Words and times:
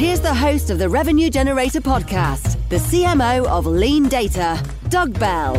Here's 0.00 0.20
the 0.20 0.32
host 0.32 0.70
of 0.70 0.78
the 0.78 0.88
Revenue 0.88 1.28
Generator 1.28 1.82
podcast, 1.82 2.56
the 2.70 2.76
CMO 2.76 3.44
of 3.44 3.66
LeanData, 3.66 4.88
Doug 4.88 5.18
Bell. 5.20 5.52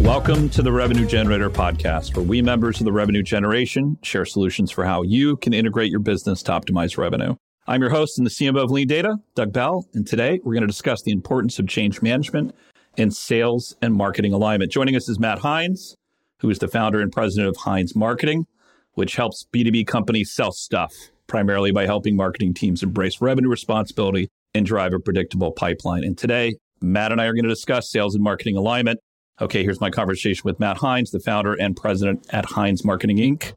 Welcome 0.00 0.48
to 0.48 0.62
the 0.62 0.72
Revenue 0.72 1.06
Generator 1.06 1.48
podcast, 1.48 2.16
where 2.16 2.24
we 2.24 2.42
members 2.42 2.80
of 2.80 2.86
the 2.86 2.92
revenue 2.92 3.22
generation 3.22 3.96
share 4.02 4.24
solutions 4.24 4.72
for 4.72 4.84
how 4.84 5.02
you 5.02 5.36
can 5.36 5.52
integrate 5.52 5.92
your 5.92 6.00
business 6.00 6.42
to 6.42 6.50
optimize 6.50 6.98
revenue. 6.98 7.36
I'm 7.68 7.80
your 7.80 7.90
host 7.90 8.18
and 8.18 8.26
the 8.26 8.32
CMO 8.32 8.64
of 8.64 8.70
LeanData, 8.70 9.18
Doug 9.36 9.52
Bell, 9.52 9.86
and 9.94 10.04
today 10.04 10.40
we're 10.42 10.54
going 10.54 10.62
to 10.62 10.66
discuss 10.66 11.02
the 11.02 11.12
importance 11.12 11.60
of 11.60 11.68
change 11.68 12.02
management 12.02 12.52
and 12.98 13.14
sales 13.14 13.76
and 13.80 13.94
marketing 13.94 14.32
alignment. 14.32 14.72
Joining 14.72 14.96
us 14.96 15.08
is 15.08 15.20
Matt 15.20 15.38
Heinz, 15.38 15.94
who 16.40 16.50
is 16.50 16.58
the 16.58 16.66
founder 16.66 17.00
and 17.00 17.12
president 17.12 17.48
of 17.48 17.58
Heinz 17.58 17.94
Marketing, 17.94 18.46
which 18.94 19.14
helps 19.14 19.46
B2B 19.54 19.86
companies 19.86 20.32
sell 20.32 20.50
stuff, 20.50 20.92
primarily 21.30 21.70
by 21.70 21.86
helping 21.86 22.16
marketing 22.16 22.52
teams 22.52 22.82
embrace 22.82 23.22
revenue 23.22 23.48
responsibility 23.48 24.28
and 24.52 24.66
drive 24.66 24.92
a 24.92 24.98
predictable 24.98 25.52
pipeline. 25.52 26.02
And 26.02 26.18
today, 26.18 26.56
Matt 26.82 27.12
and 27.12 27.20
I 27.20 27.26
are 27.26 27.32
going 27.32 27.44
to 27.44 27.48
discuss 27.48 27.90
sales 27.90 28.16
and 28.16 28.24
marketing 28.24 28.56
alignment. 28.56 28.98
Okay, 29.40 29.62
here's 29.62 29.80
my 29.80 29.90
conversation 29.90 30.42
with 30.44 30.58
Matt 30.58 30.76
Heinz, 30.76 31.12
the 31.12 31.20
founder 31.20 31.54
and 31.54 31.76
president 31.76 32.26
at 32.30 32.44
Heinz 32.44 32.84
Marketing 32.84 33.18
Inc. 33.18 33.54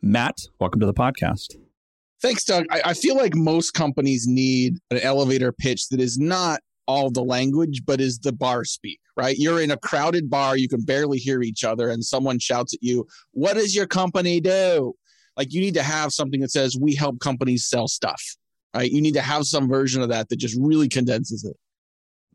Matt, 0.00 0.38
welcome 0.60 0.78
to 0.80 0.86
the 0.86 0.94
podcast. 0.94 1.56
Thanks, 2.22 2.44
Doug. 2.44 2.64
I, 2.70 2.80
I 2.86 2.94
feel 2.94 3.16
like 3.16 3.34
most 3.34 3.72
companies 3.72 4.26
need 4.28 4.78
an 4.92 4.98
elevator 4.98 5.52
pitch 5.52 5.88
that 5.88 6.00
is 6.00 6.18
not 6.18 6.60
all 6.86 7.10
the 7.10 7.24
language, 7.24 7.82
but 7.84 8.00
is 8.00 8.20
the 8.20 8.32
bar 8.32 8.64
speak, 8.64 9.00
right? 9.16 9.36
You're 9.36 9.60
in 9.60 9.72
a 9.72 9.76
crowded 9.76 10.30
bar, 10.30 10.56
you 10.56 10.68
can 10.68 10.82
barely 10.82 11.18
hear 11.18 11.42
each 11.42 11.64
other, 11.64 11.90
and 11.90 12.04
someone 12.04 12.38
shouts 12.38 12.72
at 12.72 12.82
you, 12.82 13.06
What 13.32 13.54
does 13.54 13.74
your 13.74 13.86
company 13.86 14.40
do? 14.40 14.94
Like 15.36 15.52
you 15.52 15.60
need 15.60 15.74
to 15.74 15.82
have 15.82 16.12
something 16.12 16.40
that 16.40 16.50
says, 16.50 16.76
We 16.80 16.94
help 16.94 17.20
companies 17.20 17.66
sell 17.66 17.88
stuff, 17.88 18.22
right? 18.74 18.90
You 18.90 19.02
need 19.02 19.14
to 19.14 19.22
have 19.22 19.44
some 19.44 19.68
version 19.68 20.02
of 20.02 20.08
that 20.08 20.28
that 20.28 20.36
just 20.36 20.56
really 20.60 20.88
condenses 20.88 21.44
it. 21.44 21.56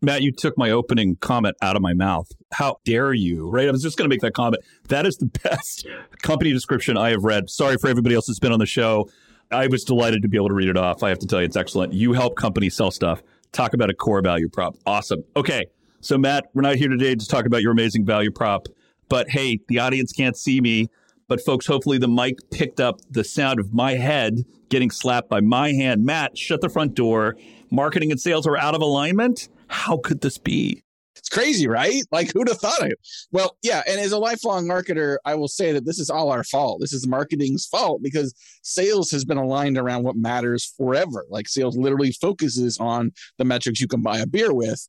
Matt, 0.03 0.23
you 0.23 0.31
took 0.31 0.57
my 0.57 0.71
opening 0.71 1.15
comment 1.17 1.55
out 1.61 1.75
of 1.75 1.81
my 1.83 1.93
mouth. 1.93 2.27
How 2.51 2.77
dare 2.85 3.13
you, 3.13 3.47
right? 3.47 3.67
I 3.67 3.71
was 3.71 3.83
just 3.83 3.97
going 3.97 4.09
to 4.09 4.13
make 4.13 4.21
that 4.21 4.33
comment. 4.33 4.63
That 4.89 5.05
is 5.05 5.17
the 5.17 5.25
best 5.43 5.85
company 6.23 6.51
description 6.51 6.97
I 6.97 7.11
have 7.11 7.23
read. 7.23 7.49
Sorry 7.49 7.77
for 7.77 7.87
everybody 7.87 8.15
else 8.15 8.25
that's 8.25 8.39
been 8.39 8.51
on 8.51 8.59
the 8.59 8.65
show. 8.65 9.09
I 9.51 9.67
was 9.67 9.83
delighted 9.83 10.23
to 10.23 10.27
be 10.27 10.37
able 10.37 10.47
to 10.47 10.53
read 10.55 10.69
it 10.69 10.77
off. 10.77 11.03
I 11.03 11.09
have 11.09 11.19
to 11.19 11.27
tell 11.27 11.39
you, 11.39 11.45
it's 11.45 11.57
excellent. 11.57 11.93
You 11.93 12.13
help 12.13 12.35
companies 12.35 12.75
sell 12.75 12.89
stuff. 12.89 13.21
Talk 13.51 13.73
about 13.73 13.89
a 13.89 13.93
core 13.93 14.21
value 14.21 14.49
prop. 14.49 14.75
Awesome. 14.85 15.23
Okay. 15.35 15.65
So, 15.99 16.17
Matt, 16.17 16.45
we're 16.53 16.63
not 16.63 16.77
here 16.77 16.89
today 16.89 17.13
to 17.13 17.27
talk 17.27 17.45
about 17.45 17.61
your 17.61 17.71
amazing 17.71 18.05
value 18.05 18.31
prop, 18.31 18.67
but 19.07 19.29
hey, 19.29 19.59
the 19.67 19.79
audience 19.79 20.11
can't 20.11 20.35
see 20.35 20.61
me. 20.61 20.87
But, 21.31 21.39
folks, 21.39 21.65
hopefully 21.65 21.97
the 21.97 22.09
mic 22.09 22.39
picked 22.49 22.81
up 22.81 22.99
the 23.09 23.23
sound 23.23 23.61
of 23.61 23.73
my 23.73 23.93
head 23.93 24.43
getting 24.67 24.91
slapped 24.91 25.29
by 25.29 25.39
my 25.39 25.71
hand. 25.71 26.03
Matt, 26.03 26.37
shut 26.37 26.59
the 26.59 26.67
front 26.67 26.93
door. 26.93 27.37
Marketing 27.71 28.11
and 28.11 28.19
sales 28.19 28.45
are 28.45 28.57
out 28.57 28.75
of 28.75 28.81
alignment. 28.81 29.47
How 29.67 29.95
could 29.95 30.19
this 30.19 30.37
be? 30.37 30.83
It's 31.15 31.29
crazy, 31.29 31.69
right? 31.69 32.03
Like, 32.11 32.33
who'd 32.33 32.49
have 32.49 32.57
thought 32.57 32.83
it? 32.83 32.99
Well, 33.31 33.55
yeah. 33.63 33.81
And 33.87 33.97
as 33.97 34.11
a 34.11 34.17
lifelong 34.17 34.67
marketer, 34.67 35.19
I 35.23 35.35
will 35.35 35.47
say 35.47 35.71
that 35.71 35.85
this 35.85 35.99
is 35.99 36.09
all 36.09 36.33
our 36.33 36.43
fault. 36.43 36.81
This 36.81 36.91
is 36.91 37.07
marketing's 37.07 37.65
fault 37.65 38.03
because 38.03 38.35
sales 38.61 39.09
has 39.11 39.23
been 39.23 39.37
aligned 39.37 39.77
around 39.77 40.03
what 40.03 40.17
matters 40.17 40.73
forever. 40.75 41.25
Like, 41.29 41.47
sales 41.47 41.77
literally 41.77 42.11
focuses 42.11 42.77
on 42.77 43.13
the 43.37 43.45
metrics 43.45 43.79
you 43.79 43.87
can 43.87 44.01
buy 44.01 44.17
a 44.17 44.27
beer 44.27 44.53
with. 44.53 44.85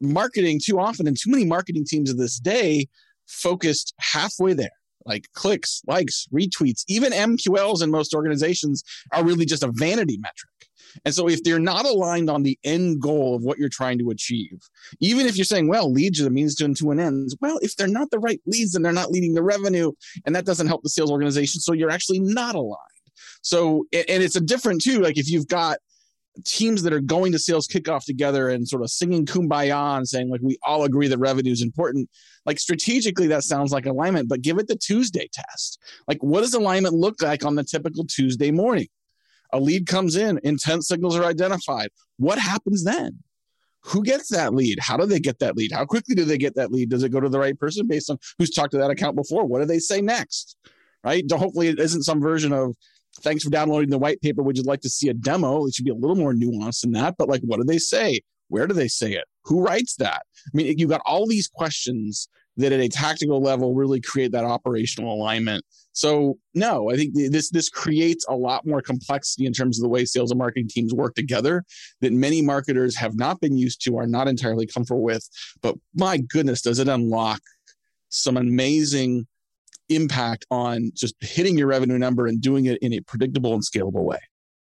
Marketing, 0.00 0.58
too 0.64 0.80
often, 0.80 1.06
and 1.06 1.14
too 1.14 1.30
many 1.30 1.44
marketing 1.44 1.84
teams 1.86 2.10
of 2.10 2.16
this 2.16 2.40
day 2.40 2.86
focused 3.26 3.92
halfway 3.98 4.54
there. 4.54 4.70
Like 5.06 5.26
clicks, 5.34 5.82
likes, 5.86 6.26
retweets, 6.32 6.84
even 6.88 7.12
MQLs 7.12 7.82
in 7.82 7.90
most 7.90 8.14
organizations 8.14 8.82
are 9.12 9.24
really 9.24 9.44
just 9.44 9.62
a 9.62 9.72
vanity 9.72 10.18
metric. 10.18 10.50
And 11.04 11.14
so 11.14 11.28
if 11.28 11.42
they're 11.42 11.58
not 11.58 11.86
aligned 11.86 12.30
on 12.30 12.42
the 12.42 12.58
end 12.64 13.00
goal 13.00 13.34
of 13.34 13.42
what 13.42 13.58
you're 13.58 13.68
trying 13.68 13.98
to 13.98 14.10
achieve, 14.10 14.58
even 15.00 15.26
if 15.26 15.36
you're 15.36 15.44
saying, 15.44 15.68
well, 15.68 15.90
leads 15.90 16.20
are 16.20 16.24
the 16.24 16.30
means 16.30 16.54
to, 16.56 16.90
an 16.90 17.00
end, 17.00 17.30
well, 17.40 17.58
if 17.62 17.76
they're 17.76 17.88
not 17.88 18.10
the 18.10 18.18
right 18.18 18.40
leads, 18.46 18.72
then 18.72 18.82
they're 18.82 18.92
not 18.92 19.10
leading 19.10 19.34
the 19.34 19.42
revenue, 19.42 19.92
and 20.24 20.34
that 20.36 20.46
doesn't 20.46 20.68
help 20.68 20.82
the 20.82 20.88
sales 20.88 21.10
organization. 21.10 21.60
So 21.60 21.72
you're 21.72 21.90
actually 21.90 22.20
not 22.20 22.54
aligned. 22.54 22.78
So, 23.42 23.86
and 23.92 24.22
it's 24.22 24.36
a 24.36 24.40
different 24.40 24.82
too. 24.82 25.00
Like 25.00 25.18
if 25.18 25.28
you've 25.28 25.48
got 25.48 25.78
teams 26.44 26.82
that 26.82 26.92
are 26.92 27.00
going 27.00 27.30
to 27.32 27.38
sales 27.38 27.68
kickoff 27.68 28.04
together 28.04 28.48
and 28.48 28.66
sort 28.66 28.82
of 28.82 28.90
singing 28.90 29.24
kumbaya 29.24 29.96
and 29.96 30.08
saying 30.08 30.28
like 30.28 30.40
we 30.42 30.58
all 30.62 30.84
agree 30.84 31.06
that 31.06 31.18
revenue 31.18 31.52
is 31.52 31.62
important 31.62 32.08
like 32.44 32.58
strategically 32.58 33.28
that 33.28 33.44
sounds 33.44 33.70
like 33.70 33.86
alignment 33.86 34.28
but 34.28 34.42
give 34.42 34.58
it 34.58 34.66
the 34.66 34.74
tuesday 34.76 35.28
test 35.32 35.80
like 36.08 36.20
what 36.22 36.40
does 36.40 36.54
alignment 36.54 36.94
look 36.94 37.22
like 37.22 37.44
on 37.44 37.54
the 37.54 37.62
typical 37.62 38.04
tuesday 38.04 38.50
morning 38.50 38.88
a 39.54 39.60
lead 39.60 39.86
comes 39.86 40.16
in, 40.16 40.40
intent 40.42 40.84
signals 40.84 41.16
are 41.16 41.24
identified. 41.24 41.90
What 42.18 42.38
happens 42.38 42.84
then? 42.84 43.20
Who 43.84 44.02
gets 44.02 44.30
that 44.30 44.52
lead? 44.52 44.78
How 44.80 44.96
do 44.96 45.06
they 45.06 45.20
get 45.20 45.38
that 45.38 45.56
lead? 45.56 45.70
How 45.70 45.84
quickly 45.84 46.14
do 46.14 46.24
they 46.24 46.38
get 46.38 46.56
that 46.56 46.72
lead? 46.72 46.90
Does 46.90 47.04
it 47.04 47.10
go 47.10 47.20
to 47.20 47.28
the 47.28 47.38
right 47.38 47.58
person 47.58 47.86
based 47.86 48.10
on 48.10 48.18
who's 48.38 48.50
talked 48.50 48.72
to 48.72 48.78
that 48.78 48.90
account 48.90 49.14
before? 49.14 49.44
What 49.44 49.60
do 49.60 49.66
they 49.66 49.78
say 49.78 50.00
next? 50.00 50.56
Right? 51.04 51.24
Hopefully, 51.30 51.68
it 51.68 51.78
isn't 51.78 52.02
some 52.02 52.20
version 52.20 52.52
of 52.52 52.74
thanks 53.22 53.44
for 53.44 53.50
downloading 53.50 53.90
the 53.90 53.98
white 53.98 54.20
paper. 54.20 54.42
Would 54.42 54.56
you 54.56 54.64
like 54.64 54.80
to 54.82 54.88
see 54.88 55.08
a 55.08 55.14
demo? 55.14 55.66
It 55.66 55.74
should 55.74 55.84
be 55.84 55.90
a 55.90 55.94
little 55.94 56.16
more 56.16 56.32
nuanced 56.32 56.82
than 56.82 56.92
that. 56.92 57.16
But 57.18 57.28
like, 57.28 57.42
what 57.44 57.58
do 57.58 57.64
they 57.64 57.78
say? 57.78 58.20
Where 58.48 58.66
do 58.66 58.74
they 58.74 58.88
say 58.88 59.12
it? 59.12 59.24
Who 59.44 59.62
writes 59.62 59.96
that? 59.96 60.22
I 60.46 60.50
mean, 60.52 60.78
you've 60.78 60.90
got 60.90 61.02
all 61.04 61.26
these 61.26 61.48
questions 61.48 62.28
that 62.56 62.72
at 62.72 62.80
a 62.80 62.88
tactical 62.88 63.42
level 63.42 63.74
really 63.74 64.00
create 64.00 64.32
that 64.32 64.44
operational 64.44 65.14
alignment. 65.14 65.64
So 65.92 66.38
no, 66.54 66.90
I 66.90 66.96
think 66.96 67.14
this 67.14 67.50
this 67.50 67.68
creates 67.68 68.24
a 68.28 68.34
lot 68.34 68.66
more 68.66 68.82
complexity 68.82 69.46
in 69.46 69.52
terms 69.52 69.78
of 69.78 69.82
the 69.82 69.88
way 69.88 70.04
sales 70.04 70.30
and 70.30 70.38
marketing 70.38 70.68
teams 70.68 70.92
work 70.92 71.14
together 71.14 71.64
that 72.00 72.12
many 72.12 72.42
marketers 72.42 72.96
have 72.96 73.16
not 73.16 73.40
been 73.40 73.56
used 73.56 73.80
to, 73.82 73.96
are 73.96 74.06
not 74.06 74.28
entirely 74.28 74.66
comfortable 74.66 75.02
with. 75.02 75.28
But 75.62 75.76
my 75.94 76.18
goodness, 76.18 76.62
does 76.62 76.78
it 76.78 76.88
unlock 76.88 77.40
some 78.08 78.36
amazing 78.36 79.26
impact 79.94 80.46
on 80.50 80.90
just 80.94 81.14
hitting 81.20 81.58
your 81.58 81.66
revenue 81.66 81.98
number 81.98 82.26
and 82.26 82.40
doing 82.40 82.66
it 82.66 82.78
in 82.80 82.92
a 82.92 83.00
predictable 83.00 83.54
and 83.54 83.62
scalable 83.62 84.04
way. 84.04 84.18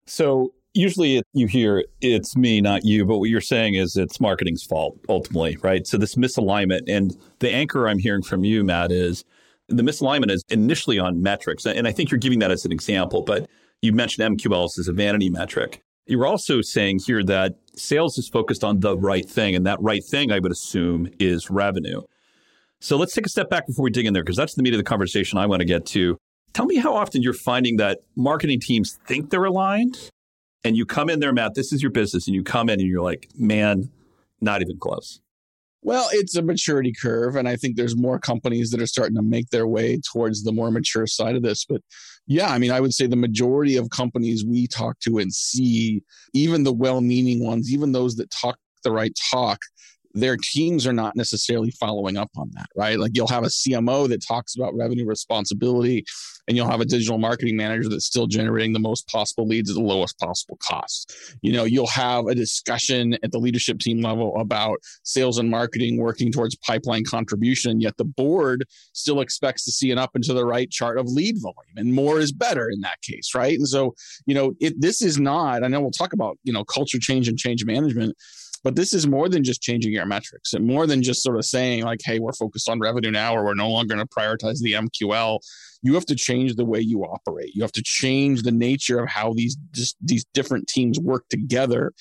So 0.05 0.53
usually 0.73 1.21
you 1.33 1.47
hear 1.47 1.83
it's 2.01 2.35
me, 2.35 2.61
not 2.61 2.85
you, 2.85 3.05
but 3.05 3.19
what 3.19 3.29
you're 3.29 3.41
saying 3.41 3.75
is 3.75 3.95
it's 3.95 4.19
marketing's 4.19 4.63
fault 4.63 4.97
ultimately, 5.09 5.57
right? 5.61 5.85
So 5.85 5.97
this 5.97 6.15
misalignment 6.15 6.81
and 6.87 7.15
the 7.39 7.51
anchor 7.51 7.87
I'm 7.87 7.99
hearing 7.99 8.23
from 8.23 8.43
you, 8.43 8.63
Matt, 8.63 8.91
is 8.91 9.23
the 9.67 9.83
misalignment 9.83 10.31
is 10.31 10.43
initially 10.49 10.99
on 10.99 11.21
metrics. 11.21 11.65
And 11.65 11.87
I 11.87 11.91
think 11.91 12.11
you're 12.11 12.19
giving 12.19 12.39
that 12.39 12.51
as 12.51 12.65
an 12.65 12.71
example, 12.71 13.21
but 13.21 13.47
you 13.81 13.93
mentioned 13.93 14.37
MQLs 14.37 14.79
as 14.79 14.87
a 14.87 14.93
vanity 14.93 15.29
metric. 15.29 15.81
You're 16.05 16.25
also 16.25 16.61
saying 16.61 17.01
here 17.05 17.23
that 17.23 17.55
sales 17.75 18.17
is 18.17 18.27
focused 18.27 18.63
on 18.63 18.79
the 18.79 18.97
right 18.97 19.29
thing. 19.29 19.55
And 19.55 19.65
that 19.67 19.79
right 19.79 20.03
thing, 20.03 20.31
I 20.31 20.39
would 20.39 20.51
assume, 20.51 21.09
is 21.19 21.51
revenue. 21.51 22.01
So 22.81 22.97
let's 22.97 23.13
take 23.13 23.25
a 23.25 23.29
step 23.29 23.49
back 23.49 23.67
before 23.67 23.83
we 23.83 23.91
dig 23.91 24.05
in 24.05 24.13
there, 24.13 24.23
because 24.23 24.37
that's 24.37 24.53
the 24.53 24.63
meat 24.63 24.73
of 24.73 24.77
the 24.77 24.83
conversation 24.83 25.37
I 25.37 25.45
want 25.45 25.59
to 25.59 25.65
get 25.65 25.85
to. 25.87 26.17
Tell 26.53 26.65
me 26.65 26.77
how 26.77 26.95
often 26.95 27.21
you're 27.21 27.33
finding 27.33 27.77
that 27.77 27.99
marketing 28.15 28.59
teams 28.59 28.97
think 29.05 29.29
they're 29.29 29.45
aligned, 29.45 30.09
and 30.63 30.77
you 30.77 30.85
come 30.85 31.09
in 31.09 31.19
there, 31.19 31.33
Matt, 31.33 31.55
this 31.55 31.73
is 31.73 31.81
your 31.81 31.91
business, 31.91 32.27
and 32.27 32.35
you 32.35 32.43
come 32.43 32.69
in 32.69 32.79
and 32.79 32.89
you're 32.89 33.03
like, 33.03 33.29
man, 33.37 33.89
not 34.41 34.61
even 34.61 34.77
close. 34.79 35.19
Well, 35.81 36.09
it's 36.11 36.35
a 36.35 36.41
maturity 36.41 36.91
curve, 36.91 37.35
and 37.35 37.47
I 37.47 37.55
think 37.55 37.75
there's 37.75 37.95
more 37.95 38.19
companies 38.19 38.71
that 38.71 38.81
are 38.81 38.87
starting 38.87 39.15
to 39.15 39.21
make 39.21 39.49
their 39.49 39.67
way 39.67 39.99
towards 40.11 40.43
the 40.43 40.51
more 40.51 40.71
mature 40.71 41.07
side 41.07 41.35
of 41.35 41.41
this. 41.41 41.65
But 41.65 41.81
yeah, 42.27 42.49
I 42.49 42.57
mean, 42.57 42.71
I 42.71 42.81
would 42.81 42.93
say 42.93 43.07
the 43.07 43.15
majority 43.15 43.77
of 43.77 43.89
companies 43.89 44.45
we 44.45 44.67
talk 44.67 44.99
to 45.01 45.19
and 45.19 45.33
see, 45.33 46.01
even 46.33 46.63
the 46.63 46.73
well 46.73 46.99
meaning 46.99 47.43
ones, 47.43 47.71
even 47.71 47.91
those 47.91 48.15
that 48.15 48.29
talk 48.31 48.57
the 48.83 48.91
right 48.91 49.17
talk, 49.31 49.59
their 50.13 50.37
teams 50.37 50.87
are 50.87 50.93
not 50.93 51.15
necessarily 51.15 51.71
following 51.71 52.17
up 52.17 52.29
on 52.37 52.49
that, 52.53 52.67
right? 52.75 52.99
Like 52.99 53.11
you'll 53.13 53.27
have 53.27 53.43
a 53.43 53.47
CMO 53.47 54.07
that 54.09 54.25
talks 54.25 54.55
about 54.55 54.75
revenue 54.75 55.05
responsibility, 55.05 56.03
and 56.47 56.57
you'll 56.57 56.69
have 56.69 56.81
a 56.81 56.85
digital 56.85 57.19
marketing 57.19 57.55
manager 57.55 57.89
that's 57.89 58.05
still 58.05 58.25
generating 58.25 58.73
the 58.73 58.79
most 58.79 59.07
possible 59.07 59.47
leads 59.47 59.69
at 59.69 59.75
the 59.75 59.83
lowest 59.83 60.17
possible 60.17 60.57
cost. 60.61 61.13
You 61.41 61.53
know, 61.53 61.63
you'll 61.63 61.87
have 61.87 62.25
a 62.25 62.33
discussion 62.33 63.17
at 63.23 63.31
the 63.31 63.37
leadership 63.37 63.79
team 63.79 64.01
level 64.01 64.35
about 64.39 64.79
sales 65.03 65.37
and 65.37 65.49
marketing 65.49 65.97
working 65.97 66.31
towards 66.31 66.55
pipeline 66.55 67.05
contribution, 67.05 67.79
yet 67.79 67.97
the 67.97 68.05
board 68.05 68.65
still 68.93 69.21
expects 69.21 69.63
to 69.65 69.71
see 69.71 69.91
an 69.91 69.99
up 69.99 70.11
and 70.15 70.23
to 70.23 70.33
the 70.33 70.45
right 70.45 70.71
chart 70.71 70.97
of 70.97 71.05
lead 71.07 71.35
volume, 71.39 71.77
and 71.77 71.93
more 71.93 72.19
is 72.19 72.31
better 72.31 72.69
in 72.69 72.81
that 72.81 72.99
case, 73.03 73.35
right? 73.35 73.57
And 73.57 73.67
so, 73.67 73.93
you 74.25 74.33
know, 74.33 74.53
it, 74.59 74.79
this 74.81 75.01
is 75.01 75.19
not. 75.19 75.63
I 75.63 75.67
know 75.67 75.81
we'll 75.81 75.91
talk 75.91 76.13
about 76.13 76.39
you 76.43 76.53
know 76.53 76.65
culture 76.65 76.99
change 76.99 77.27
and 77.27 77.37
change 77.37 77.63
management 77.63 78.15
but 78.63 78.75
this 78.75 78.93
is 78.93 79.07
more 79.07 79.29
than 79.29 79.43
just 79.43 79.61
changing 79.61 79.93
your 79.93 80.05
metrics 80.05 80.53
and 80.53 80.65
more 80.65 80.87
than 80.87 81.01
just 81.01 81.23
sort 81.23 81.37
of 81.37 81.45
saying, 81.45 81.83
like, 81.83 81.99
hey, 82.03 82.19
we're 82.19 82.33
focused 82.33 82.69
on 82.69 82.79
revenue 82.79 83.11
now, 83.11 83.35
or 83.35 83.43
we're 83.43 83.53
no 83.53 83.69
longer 83.69 83.95
going 83.95 84.05
to 84.05 84.13
prioritize 84.13 84.59
the 84.59 84.73
MQL. 84.73 85.39
You 85.81 85.93
have 85.93 86.05
to 86.07 86.15
change 86.15 86.55
the 86.55 86.65
way 86.65 86.79
you 86.79 87.03
operate. 87.03 87.55
You 87.55 87.61
have 87.61 87.71
to 87.73 87.83
change 87.83 88.43
the 88.43 88.51
nature 88.51 88.99
of 88.99 89.09
how 89.09 89.33
these 89.33 89.57
just 89.71 89.95
these 90.01 90.25
different 90.33 90.67
teams 90.67 90.99
work 90.99 91.23
together 91.29 91.93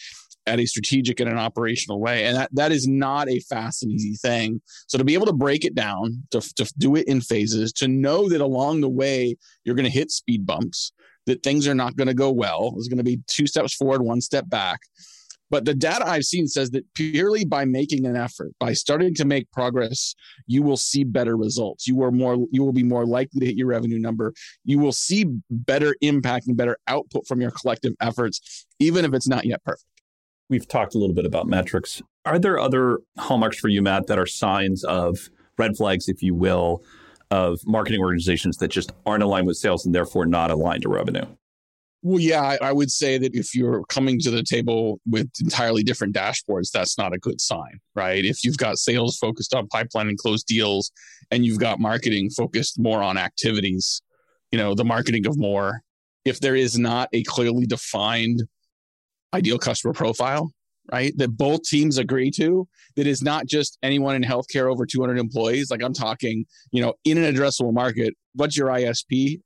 at 0.48 0.58
a 0.58 0.66
strategic 0.66 1.20
and 1.20 1.28
an 1.28 1.38
operational 1.38 2.00
way. 2.00 2.24
And 2.24 2.36
that, 2.36 2.48
that 2.54 2.72
is 2.72 2.88
not 2.88 3.28
a 3.28 3.38
fast 3.40 3.82
and 3.82 3.92
easy 3.92 4.14
thing. 4.14 4.60
So 4.86 4.96
to 4.96 5.04
be 5.04 5.14
able 5.14 5.26
to 5.26 5.32
break 5.32 5.64
it 5.64 5.74
down, 5.74 6.22
to, 6.30 6.40
to 6.56 6.72
do 6.78 6.96
it 6.96 7.06
in 7.06 7.20
phases, 7.20 7.72
to 7.74 7.86
know 7.86 8.28
that 8.30 8.40
along 8.40 8.80
the 8.80 8.88
way 8.88 9.36
you're 9.64 9.74
going 9.74 9.84
to 9.84 9.90
hit 9.90 10.10
speed 10.10 10.46
bumps, 10.46 10.92
that 11.26 11.42
things 11.42 11.68
are 11.68 11.74
not 11.74 11.96
going 11.96 12.08
to 12.08 12.14
go 12.14 12.30
well. 12.30 12.70
There's 12.70 12.88
going 12.88 12.98
to 12.98 13.04
be 13.04 13.20
two 13.26 13.46
steps 13.46 13.74
forward, 13.74 14.00
one 14.00 14.22
step 14.22 14.48
back. 14.48 14.80
But 15.50 15.64
the 15.64 15.74
data 15.74 16.06
I've 16.06 16.24
seen 16.24 16.46
says 16.46 16.70
that 16.70 16.84
purely 16.94 17.44
by 17.44 17.64
making 17.64 18.06
an 18.06 18.16
effort, 18.16 18.52
by 18.58 18.72
starting 18.74 19.14
to 19.14 19.24
make 19.24 19.50
progress, 19.50 20.14
you 20.46 20.62
will 20.62 20.76
see 20.76 21.04
better 21.04 21.36
results. 21.36 21.86
You 21.86 22.02
are 22.02 22.10
more 22.10 22.46
you 22.50 22.62
will 22.62 22.72
be 22.72 22.82
more 22.82 23.06
likely 23.06 23.40
to 23.40 23.46
hit 23.46 23.56
your 23.56 23.68
revenue 23.68 23.98
number. 23.98 24.34
You 24.64 24.78
will 24.78 24.92
see 24.92 25.26
better 25.50 25.94
impact 26.00 26.46
and 26.46 26.56
better 26.56 26.76
output 26.86 27.26
from 27.26 27.40
your 27.40 27.50
collective 27.50 27.94
efforts, 28.00 28.66
even 28.78 29.04
if 29.04 29.14
it's 29.14 29.28
not 29.28 29.46
yet 29.46 29.64
perfect. 29.64 29.84
We've 30.50 30.66
talked 30.66 30.94
a 30.94 30.98
little 30.98 31.14
bit 31.14 31.26
about 31.26 31.46
metrics. 31.46 32.02
Are 32.24 32.38
there 32.38 32.58
other 32.58 32.98
hallmarks 33.18 33.58
for 33.58 33.68
you, 33.68 33.82
Matt, 33.82 34.06
that 34.06 34.18
are 34.18 34.26
signs 34.26 34.82
of 34.84 35.30
red 35.58 35.76
flags, 35.76 36.08
if 36.08 36.22
you 36.22 36.34
will, 36.34 36.82
of 37.30 37.60
marketing 37.66 38.00
organizations 38.00 38.56
that 38.58 38.68
just 38.68 38.92
aren't 39.04 39.22
aligned 39.22 39.46
with 39.46 39.56
sales 39.56 39.84
and 39.84 39.94
therefore 39.94 40.24
not 40.24 40.50
aligned 40.50 40.82
to 40.82 40.88
revenue? 40.88 41.24
Well, 42.02 42.20
yeah, 42.20 42.56
I, 42.60 42.72
would 42.72 42.92
say 42.92 43.18
that 43.18 43.34
if 43.34 43.56
you're 43.56 43.82
coming 43.86 44.20
to 44.20 44.30
the 44.30 44.44
table 44.44 45.00
with 45.04 45.28
entirely 45.40 45.82
different 45.82 46.14
dashboards, 46.14 46.70
that's 46.70 46.96
not 46.96 47.12
a 47.12 47.18
good 47.18 47.40
sign, 47.40 47.80
right? 47.96 48.24
If 48.24 48.44
you've 48.44 48.56
got 48.56 48.78
sales 48.78 49.18
focused 49.18 49.52
on 49.52 49.66
pipeline 49.66 50.08
and 50.08 50.16
closed 50.16 50.46
deals, 50.46 50.92
and 51.32 51.44
you've 51.44 51.58
got 51.58 51.80
marketing 51.80 52.30
focused 52.30 52.78
more 52.78 53.02
on 53.02 53.18
activities, 53.18 54.00
you 54.52 54.58
know, 54.58 54.74
the 54.76 54.84
marketing 54.84 55.26
of 55.26 55.36
more, 55.36 55.82
if 56.24 56.38
there 56.38 56.54
is 56.54 56.78
not 56.78 57.08
a 57.12 57.24
clearly 57.24 57.66
defined 57.66 58.44
ideal 59.34 59.58
customer 59.58 59.92
profile, 59.92 60.52
right, 60.92 61.12
that 61.18 61.36
both 61.36 61.62
teams 61.64 61.98
agree 61.98 62.30
to, 62.30 62.68
that 62.96 63.08
is 63.08 63.22
not 63.22 63.46
just 63.46 63.76
anyone 63.82 64.14
in 64.14 64.22
healthcare 64.22 64.70
over 64.70 64.86
200 64.86 65.18
employees. 65.18 65.70
Like 65.70 65.82
I'm 65.82 65.92
talking, 65.92 66.46
you 66.70 66.80
know, 66.80 66.94
in 67.04 67.18
an 67.18 67.34
addressable 67.34 67.72
market, 67.72 68.14
what's 68.34 68.56
your 68.56 68.68
ICP? 68.68 69.40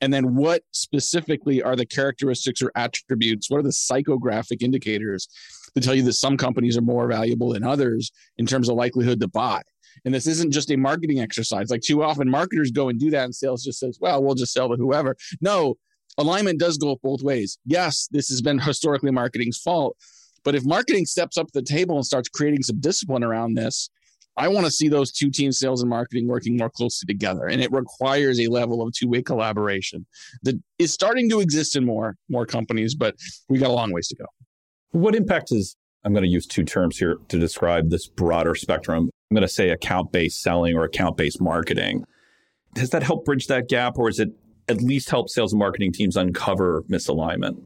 And 0.00 0.12
then 0.12 0.34
what 0.34 0.62
specifically 0.72 1.62
are 1.62 1.76
the 1.76 1.86
characteristics 1.86 2.60
or 2.60 2.70
attributes? 2.74 3.50
What 3.50 3.58
are 3.58 3.62
the 3.62 3.70
psychographic 3.70 4.62
indicators 4.62 5.28
to 5.74 5.80
tell 5.80 5.94
you 5.94 6.02
that 6.02 6.12
some 6.12 6.36
companies 6.36 6.76
are 6.76 6.82
more 6.82 7.08
valuable 7.08 7.52
than 7.52 7.64
others 7.64 8.12
in 8.36 8.46
terms 8.46 8.68
of 8.68 8.76
likelihood 8.76 9.20
to 9.20 9.28
buy? 9.28 9.62
And 10.04 10.12
this 10.12 10.26
isn't 10.26 10.52
just 10.52 10.70
a 10.70 10.76
marketing 10.76 11.20
exercise. 11.20 11.70
Like 11.70 11.80
too 11.80 12.02
often, 12.02 12.28
marketers 12.28 12.70
go 12.70 12.88
and 12.88 13.00
do 13.00 13.10
that, 13.10 13.24
and 13.24 13.34
sales 13.34 13.64
just 13.64 13.80
says, 13.80 13.98
well, 14.00 14.22
we'll 14.22 14.34
just 14.34 14.52
sell 14.52 14.68
to 14.68 14.76
whoever. 14.76 15.16
No, 15.40 15.76
alignment 16.18 16.60
does 16.60 16.76
go 16.76 16.98
both 17.02 17.22
ways. 17.22 17.58
Yes, 17.64 18.08
this 18.10 18.28
has 18.28 18.42
been 18.42 18.58
historically 18.60 19.10
marketing's 19.10 19.58
fault. 19.58 19.96
But 20.44 20.54
if 20.54 20.64
marketing 20.64 21.06
steps 21.06 21.36
up 21.36 21.46
to 21.48 21.60
the 21.60 21.62
table 21.62 21.96
and 21.96 22.06
starts 22.06 22.28
creating 22.28 22.62
some 22.62 22.78
discipline 22.78 23.24
around 23.24 23.54
this, 23.54 23.90
I 24.36 24.48
want 24.48 24.66
to 24.66 24.70
see 24.70 24.88
those 24.88 25.10
two 25.10 25.30
teams, 25.30 25.58
sales 25.58 25.80
and 25.80 25.88
marketing, 25.88 26.28
working 26.28 26.56
more 26.56 26.68
closely 26.68 27.06
together. 27.06 27.46
And 27.46 27.62
it 27.62 27.72
requires 27.72 28.38
a 28.38 28.48
level 28.48 28.82
of 28.82 28.92
two 28.92 29.08
way 29.08 29.22
collaboration 29.22 30.06
that 30.42 30.60
is 30.78 30.92
starting 30.92 31.30
to 31.30 31.40
exist 31.40 31.74
in 31.74 31.84
more, 31.84 32.16
more 32.28 32.44
companies, 32.44 32.94
but 32.94 33.16
we 33.48 33.58
got 33.58 33.70
a 33.70 33.72
long 33.72 33.92
ways 33.92 34.08
to 34.08 34.16
go. 34.16 34.26
What 34.90 35.14
impact 35.14 35.52
is, 35.52 35.76
I'm 36.04 36.12
going 36.12 36.24
to 36.24 36.30
use 36.30 36.46
two 36.46 36.64
terms 36.64 36.98
here 36.98 37.16
to 37.28 37.38
describe 37.38 37.90
this 37.90 38.06
broader 38.06 38.54
spectrum. 38.54 39.10
I'm 39.30 39.34
going 39.34 39.46
to 39.46 39.52
say 39.52 39.70
account 39.70 40.12
based 40.12 40.42
selling 40.42 40.76
or 40.76 40.84
account 40.84 41.16
based 41.16 41.40
marketing. 41.40 42.04
Does 42.74 42.90
that 42.90 43.02
help 43.02 43.24
bridge 43.24 43.46
that 43.46 43.68
gap 43.68 43.96
or 43.96 44.08
is 44.08 44.20
it 44.20 44.28
at 44.68 44.80
least 44.82 45.08
help 45.10 45.30
sales 45.30 45.52
and 45.52 45.58
marketing 45.58 45.92
teams 45.92 46.16
uncover 46.16 46.82
misalignment? 46.90 47.62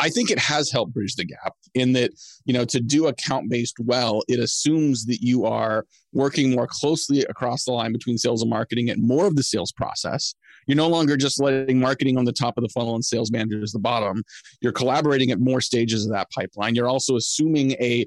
I 0.00 0.08
think 0.08 0.30
it 0.30 0.38
has 0.38 0.70
helped 0.70 0.92
bridge 0.92 1.14
the 1.14 1.24
gap 1.24 1.54
in 1.74 1.92
that, 1.92 2.10
you 2.44 2.52
know, 2.52 2.64
to 2.64 2.80
do 2.80 3.06
account 3.06 3.48
based 3.48 3.76
well, 3.78 4.22
it 4.28 4.40
assumes 4.40 5.06
that 5.06 5.20
you 5.20 5.44
are 5.44 5.86
working 6.12 6.50
more 6.50 6.66
closely 6.68 7.20
across 7.24 7.64
the 7.64 7.72
line 7.72 7.92
between 7.92 8.18
sales 8.18 8.42
and 8.42 8.50
marketing 8.50 8.90
at 8.90 8.98
more 8.98 9.26
of 9.26 9.36
the 9.36 9.42
sales 9.42 9.72
process. 9.72 10.34
You're 10.66 10.76
no 10.76 10.88
longer 10.88 11.16
just 11.16 11.40
letting 11.40 11.78
marketing 11.78 12.18
on 12.18 12.24
the 12.24 12.32
top 12.32 12.56
of 12.56 12.62
the 12.62 12.68
funnel 12.70 12.94
and 12.94 13.04
sales 13.04 13.30
managers 13.30 13.72
the 13.72 13.78
bottom. 13.78 14.24
You're 14.60 14.72
collaborating 14.72 15.30
at 15.30 15.38
more 15.38 15.60
stages 15.60 16.04
of 16.04 16.12
that 16.12 16.30
pipeline. 16.30 16.74
You're 16.74 16.88
also 16.88 17.16
assuming 17.16 17.72
a 17.72 18.06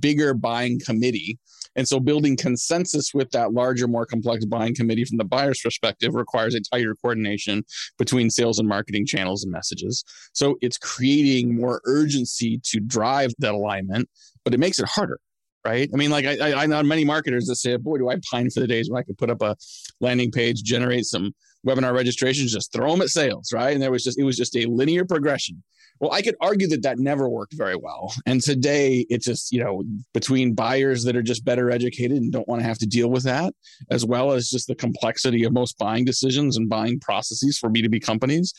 bigger 0.00 0.34
buying 0.34 0.80
committee 0.80 1.38
and 1.76 1.86
so 1.86 2.00
building 2.00 2.36
consensus 2.36 3.12
with 3.14 3.30
that 3.30 3.52
larger, 3.52 3.88
more 3.88 4.06
complex 4.06 4.44
buying 4.44 4.74
committee 4.74 5.04
from 5.04 5.18
the 5.18 5.24
buyer's 5.24 5.60
perspective 5.60 6.14
requires 6.14 6.54
a 6.54 6.60
tighter 6.60 6.94
coordination 6.94 7.64
between 7.98 8.30
sales 8.30 8.58
and 8.58 8.68
marketing 8.68 9.06
channels 9.06 9.42
and 9.42 9.52
messages. 9.52 10.04
So 10.32 10.56
it's 10.60 10.78
creating 10.78 11.56
more 11.56 11.80
urgency 11.84 12.60
to 12.64 12.80
drive 12.80 13.32
that 13.38 13.54
alignment, 13.54 14.08
but 14.44 14.54
it 14.54 14.60
makes 14.60 14.78
it 14.78 14.86
harder 14.86 15.18
right? 15.64 15.88
I 15.92 15.96
mean, 15.96 16.10
like 16.10 16.24
I, 16.24 16.62
I 16.62 16.66
know 16.66 16.82
many 16.82 17.04
marketers 17.04 17.46
that 17.46 17.56
say, 17.56 17.76
"Boy, 17.76 17.98
do 17.98 18.08
I 18.08 18.16
pine 18.30 18.50
for 18.50 18.60
the 18.60 18.66
days 18.66 18.90
when 18.90 18.98
I 18.98 19.04
could 19.04 19.18
put 19.18 19.30
up 19.30 19.42
a 19.42 19.56
landing 20.00 20.30
page, 20.30 20.62
generate 20.62 21.04
some 21.04 21.32
webinar 21.66 21.94
registrations, 21.94 22.52
just 22.52 22.72
throw 22.72 22.90
them 22.90 23.02
at 23.02 23.08
sales, 23.08 23.52
right?" 23.52 23.72
And 23.72 23.82
there 23.82 23.92
was 23.92 24.04
just 24.04 24.18
it 24.18 24.24
was 24.24 24.36
just 24.36 24.56
a 24.56 24.66
linear 24.66 25.04
progression. 25.04 25.62
Well, 26.02 26.10
I 26.10 26.20
could 26.20 26.34
argue 26.40 26.66
that 26.66 26.82
that 26.82 26.98
never 26.98 27.28
worked 27.28 27.54
very 27.54 27.76
well. 27.76 28.12
And 28.26 28.42
today 28.42 29.06
it's 29.08 29.24
just, 29.24 29.52
you 29.52 29.62
know, 29.62 29.84
between 30.12 30.52
buyers 30.52 31.04
that 31.04 31.14
are 31.14 31.22
just 31.22 31.44
better 31.44 31.70
educated 31.70 32.16
and 32.16 32.32
don't 32.32 32.48
want 32.48 32.60
to 32.60 32.66
have 32.66 32.78
to 32.78 32.86
deal 32.86 33.08
with 33.08 33.22
that, 33.22 33.54
as 33.88 34.04
well 34.04 34.32
as 34.32 34.48
just 34.48 34.66
the 34.66 34.74
complexity 34.74 35.44
of 35.44 35.52
most 35.52 35.78
buying 35.78 36.04
decisions 36.04 36.56
and 36.56 36.68
buying 36.68 36.98
processes 36.98 37.56
for 37.56 37.70
B2B 37.70 38.04
companies, 38.04 38.52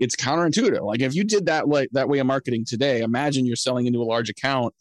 it's 0.00 0.16
counterintuitive. 0.16 0.84
Like 0.84 1.00
if 1.00 1.14
you 1.14 1.22
did 1.22 1.46
that 1.46 1.68
like 1.68 1.88
that 1.92 2.08
way 2.08 2.18
of 2.18 2.26
marketing 2.26 2.64
today, 2.66 3.02
imagine 3.02 3.46
you're 3.46 3.54
selling 3.54 3.86
into 3.86 4.02
a 4.02 4.04
large 4.04 4.28
account 4.28 4.74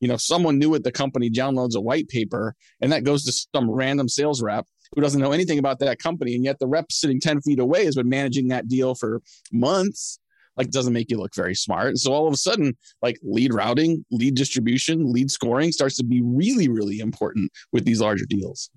you 0.00 0.08
know, 0.08 0.16
someone 0.16 0.58
new 0.58 0.74
at 0.74 0.84
the 0.84 0.92
company 0.92 1.30
downloads 1.30 1.74
a 1.74 1.80
white 1.80 2.08
paper 2.08 2.54
and 2.82 2.92
that 2.92 3.04
goes 3.04 3.24
to 3.24 3.32
some 3.54 3.70
random 3.70 4.08
sales 4.08 4.42
rep 4.42 4.66
who 4.94 5.00
doesn't 5.00 5.20
know 5.20 5.32
anything 5.32 5.58
about 5.58 5.78
that 5.78 5.98
company. 5.98 6.34
And 6.34 6.44
yet 6.44 6.58
the 6.58 6.66
rep 6.66 6.92
sitting 6.92 7.20
10 7.20 7.40
feet 7.40 7.58
away 7.58 7.84
has 7.86 7.94
been 7.94 8.08
managing 8.08 8.48
that 8.48 8.68
deal 8.68 8.94
for 8.94 9.22
months 9.50 10.18
like 10.56 10.70
doesn't 10.70 10.92
make 10.92 11.10
you 11.10 11.18
look 11.18 11.34
very 11.34 11.54
smart. 11.54 11.88
And 11.88 11.98
so 11.98 12.12
all 12.12 12.26
of 12.26 12.34
a 12.34 12.36
sudden, 12.36 12.76
like 13.02 13.18
lead 13.22 13.52
routing, 13.52 14.04
lead 14.10 14.34
distribution, 14.34 15.12
lead 15.12 15.30
scoring 15.30 15.72
starts 15.72 15.96
to 15.96 16.04
be 16.04 16.22
really, 16.22 16.68
really 16.68 17.00
important 17.00 17.50
with 17.72 17.84
these 17.84 18.00
larger 18.00 18.24
deals. 18.26 18.70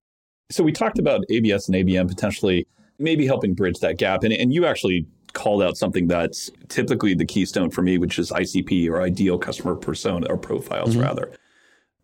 So 0.49 0.63
we 0.63 0.71
talked 0.71 0.97
about 0.97 1.21
ABS 1.29 1.67
and 1.67 1.75
ABM 1.75 2.07
potentially 2.07 2.67
maybe 2.99 3.25
helping 3.25 3.53
bridge 3.53 3.79
that 3.79 3.97
gap. 3.97 4.23
And, 4.23 4.33
and 4.33 4.53
you 4.53 4.65
actually 4.65 5.05
called 5.33 5.61
out 5.61 5.77
something 5.77 6.07
that's 6.07 6.49
typically 6.67 7.13
the 7.13 7.25
keystone 7.25 7.69
for 7.69 7.81
me, 7.81 7.97
which 7.97 8.17
is 8.17 8.31
ICP 8.31 8.89
or 8.89 9.01
ideal 9.01 9.37
customer 9.37 9.75
persona 9.75 10.25
or 10.29 10.37
profiles, 10.37 10.91
mm-hmm. 10.91 11.01
rather. 11.01 11.31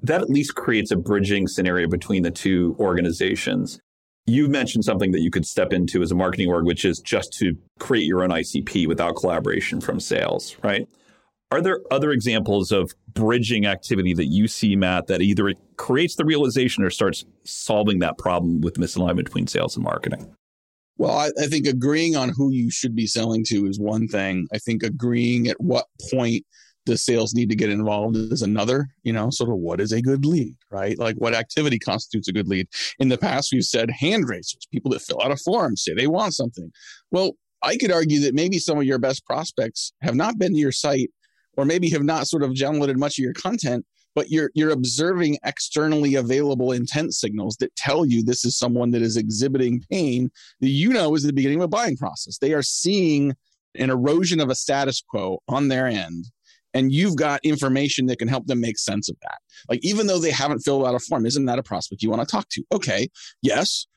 That 0.03 0.21
at 0.21 0.29
least 0.29 0.55
creates 0.55 0.91
a 0.91 0.97
bridging 0.97 1.47
scenario 1.47 1.87
between 1.87 2.23
the 2.23 2.31
two 2.31 2.75
organizations. 2.79 3.79
You 4.25 4.47
mentioned 4.47 4.85
something 4.85 5.11
that 5.11 5.21
you 5.21 5.29
could 5.29 5.45
step 5.45 5.73
into 5.73 6.01
as 6.01 6.11
a 6.11 6.15
marketing 6.15 6.49
org, 6.49 6.65
which 6.65 6.85
is 6.85 6.99
just 6.99 7.33
to 7.39 7.57
create 7.79 8.05
your 8.05 8.23
own 8.23 8.29
ICP 8.29 8.87
without 8.87 9.15
collaboration 9.17 9.81
from 9.81 9.99
sales, 9.99 10.55
right? 10.63 10.87
Are 11.51 11.61
there 11.61 11.81
other 11.91 12.11
examples 12.11 12.71
of 12.71 12.95
bridging 13.13 13.65
activity 13.65 14.13
that 14.15 14.25
you 14.25 14.47
see, 14.47 14.75
Matt, 14.75 15.07
that 15.07 15.21
either 15.21 15.49
it 15.49 15.57
creates 15.77 16.15
the 16.15 16.25
realization 16.25 16.83
or 16.83 16.89
starts 16.89 17.25
solving 17.43 17.99
that 17.99 18.17
problem 18.17 18.61
with 18.61 18.75
misalignment 18.75 19.25
between 19.25 19.45
sales 19.45 19.75
and 19.75 19.83
marketing? 19.83 20.33
Well, 20.97 21.11
I, 21.11 21.29
I, 21.39 21.47
think 21.47 21.67
agreeing 21.67 22.15
on 22.15 22.29
who 22.29 22.51
you 22.51 22.71
should 22.71 22.95
be 22.95 23.07
selling 23.07 23.43
to 23.45 23.67
is 23.67 23.79
one 23.79 24.07
thing. 24.07 24.47
I 24.53 24.57
think 24.57 24.83
agreeing 24.83 25.47
at 25.47 25.59
what 25.59 25.85
point 26.11 26.45
the 26.85 26.97
sales 26.97 27.33
need 27.33 27.49
to 27.49 27.55
get 27.55 27.69
involved 27.69 28.15
is 28.15 28.41
another, 28.41 28.87
you 29.03 29.13
know, 29.13 29.29
sort 29.29 29.49
of 29.49 29.57
what 29.57 29.79
is 29.79 29.91
a 29.91 30.01
good 30.01 30.25
lead, 30.25 30.55
right? 30.69 30.97
Like 30.97 31.15
what 31.17 31.33
activity 31.33 31.79
constitutes 31.79 32.27
a 32.27 32.33
good 32.33 32.47
lead. 32.47 32.67
In 32.99 33.09
the 33.09 33.17
past, 33.17 33.51
we've 33.51 33.63
said 33.63 33.89
hand 33.89 34.27
raisers, 34.27 34.67
people 34.71 34.91
that 34.91 35.01
fill 35.01 35.21
out 35.21 35.31
a 35.31 35.37
form, 35.37 35.75
say 35.77 35.93
they 35.93 36.07
want 36.07 36.33
something. 36.33 36.71
Well, 37.11 37.33
I 37.61 37.77
could 37.77 37.91
argue 37.91 38.19
that 38.21 38.33
maybe 38.33 38.59
some 38.59 38.77
of 38.77 38.83
your 38.83 38.99
best 38.99 39.25
prospects 39.25 39.93
have 40.01 40.15
not 40.15 40.37
been 40.37 40.53
to 40.53 40.59
your 40.59 40.73
site 40.73 41.11
or 41.55 41.65
maybe 41.65 41.89
have 41.91 42.03
not 42.03 42.27
sort 42.27 42.43
of 42.43 42.51
downloaded 42.51 42.97
much 42.97 43.17
of 43.17 43.23
your 43.23 43.33
content 43.33 43.85
but 44.15 44.29
you're 44.29 44.51
you're 44.53 44.71
observing 44.71 45.37
externally 45.43 46.15
available 46.15 46.71
intent 46.71 47.13
signals 47.13 47.55
that 47.57 47.75
tell 47.75 48.05
you 48.05 48.23
this 48.23 48.45
is 48.45 48.57
someone 48.57 48.91
that 48.91 49.01
is 49.01 49.17
exhibiting 49.17 49.83
pain 49.91 50.29
that 50.61 50.69
you 50.69 50.89
know 50.89 51.15
is 51.15 51.23
the 51.23 51.33
beginning 51.33 51.59
of 51.59 51.65
a 51.65 51.67
buying 51.67 51.97
process. 51.97 52.37
They 52.37 52.53
are 52.53 52.63
seeing 52.63 53.35
an 53.75 53.89
erosion 53.89 54.39
of 54.39 54.49
a 54.49 54.55
status 54.55 55.01
quo 55.01 55.39
on 55.47 55.67
their 55.67 55.87
end 55.87 56.25
and 56.73 56.91
you've 56.91 57.15
got 57.15 57.39
information 57.43 58.05
that 58.07 58.19
can 58.19 58.27
help 58.27 58.47
them 58.47 58.59
make 58.59 58.77
sense 58.77 59.09
of 59.09 59.15
that. 59.21 59.37
Like 59.69 59.79
even 59.83 60.07
though 60.07 60.19
they 60.19 60.31
haven't 60.31 60.59
filled 60.59 60.85
out 60.85 60.95
a 60.95 60.99
form, 60.99 61.25
isn't 61.25 61.45
that 61.45 61.59
a 61.59 61.63
prospect 61.63 62.01
you 62.01 62.09
want 62.09 62.21
to 62.21 62.31
talk 62.31 62.49
to? 62.49 62.63
Okay, 62.71 63.09
yes. 63.41 63.87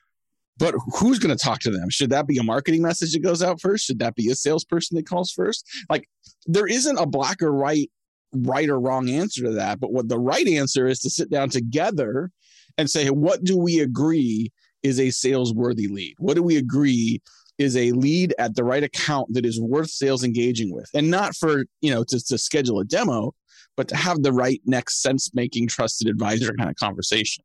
But 0.59 0.75
who's 0.99 1.19
going 1.19 1.37
to 1.37 1.43
talk 1.43 1.61
to 1.61 1.71
them? 1.71 1.91
Should 1.91 2.11
that 2.11 2.27
be 2.27 2.39
a 2.39 2.43
marketing 2.43 2.83
message 2.83 3.13
that 3.13 3.23
goes 3.23 3.43
out 3.43 3.61
first? 3.61 3.85
Should 3.85 3.99
that 3.99 4.15
be 4.15 4.31
a 4.31 4.35
salesperson 4.35 4.97
that 4.97 5.07
calls 5.07 5.31
first? 5.31 5.67
Like 5.91 6.09
there 6.47 6.67
isn't 6.67 6.99
a 6.99 7.07
black 7.07 7.43
or 7.43 7.53
white 7.55 7.91
right 8.33 8.69
or 8.69 8.81
wrong 8.81 9.09
answer 9.09 9.43
to 9.45 9.53
that. 9.53 9.81
But 9.81 9.93
what 9.93 10.09
the 10.09 10.19
right 10.19 10.47
answer 10.47 10.87
is 10.87 10.99
to 11.01 11.11
sit 11.11 11.31
down 11.31 11.51
together 11.51 12.31
and 12.79 12.91
say, 12.91 13.09
what 13.09 13.45
do 13.45 13.57
we 13.59 13.81
agree 13.81 14.51
is 14.83 15.01
a 15.01 15.11
sales 15.11 15.55
worthy 15.55 15.89
lead? 15.89 16.15
What 16.19 16.35
do 16.35 16.43
we 16.43 16.57
agree 16.57 17.21
is 17.59 17.77
a 17.77 17.93
lead 17.93 18.35
at 18.39 18.55
the 18.55 18.65
right 18.65 18.83
account 18.83 19.33
that 19.33 19.47
is 19.47 19.61
worth 19.61 19.91
sales 19.91 20.25
engaging 20.25 20.73
with? 20.73 20.89
And 20.95 21.11
not 21.11 21.35
for, 21.35 21.65
you 21.81 21.93
know, 21.93 22.05
to, 22.05 22.25
to 22.25 22.39
schedule 22.39 22.81
a 22.81 22.85
demo, 22.85 23.35
but 23.77 23.89
to 23.89 23.97
have 23.97 24.23
the 24.23 24.33
right 24.33 24.61
next 24.67 25.03
sense 25.03 25.35
making 25.35 25.69
trusted 25.69 26.09
advisor 26.09 26.53
kind 26.55 26.71
of 26.71 26.77
conversation. 26.77 27.45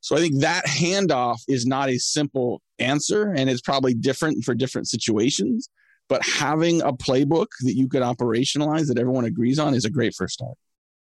So 0.00 0.16
I 0.16 0.20
think 0.20 0.40
that 0.40 0.64
handoff 0.66 1.40
is 1.48 1.66
not 1.66 1.90
a 1.90 1.98
simple 1.98 2.62
answer 2.78 3.32
and 3.36 3.50
it's 3.50 3.60
probably 3.60 3.94
different 3.94 4.44
for 4.44 4.54
different 4.54 4.88
situations. 4.88 5.68
But 6.08 6.22
having 6.24 6.82
a 6.82 6.92
playbook 6.92 7.46
that 7.60 7.76
you 7.76 7.86
could 7.86 8.02
operationalize 8.02 8.88
that 8.88 8.98
everyone 8.98 9.26
agrees 9.26 9.58
on 9.58 9.74
is 9.74 9.84
a 9.84 9.90
great 9.90 10.14
first 10.14 10.34
start. 10.34 10.56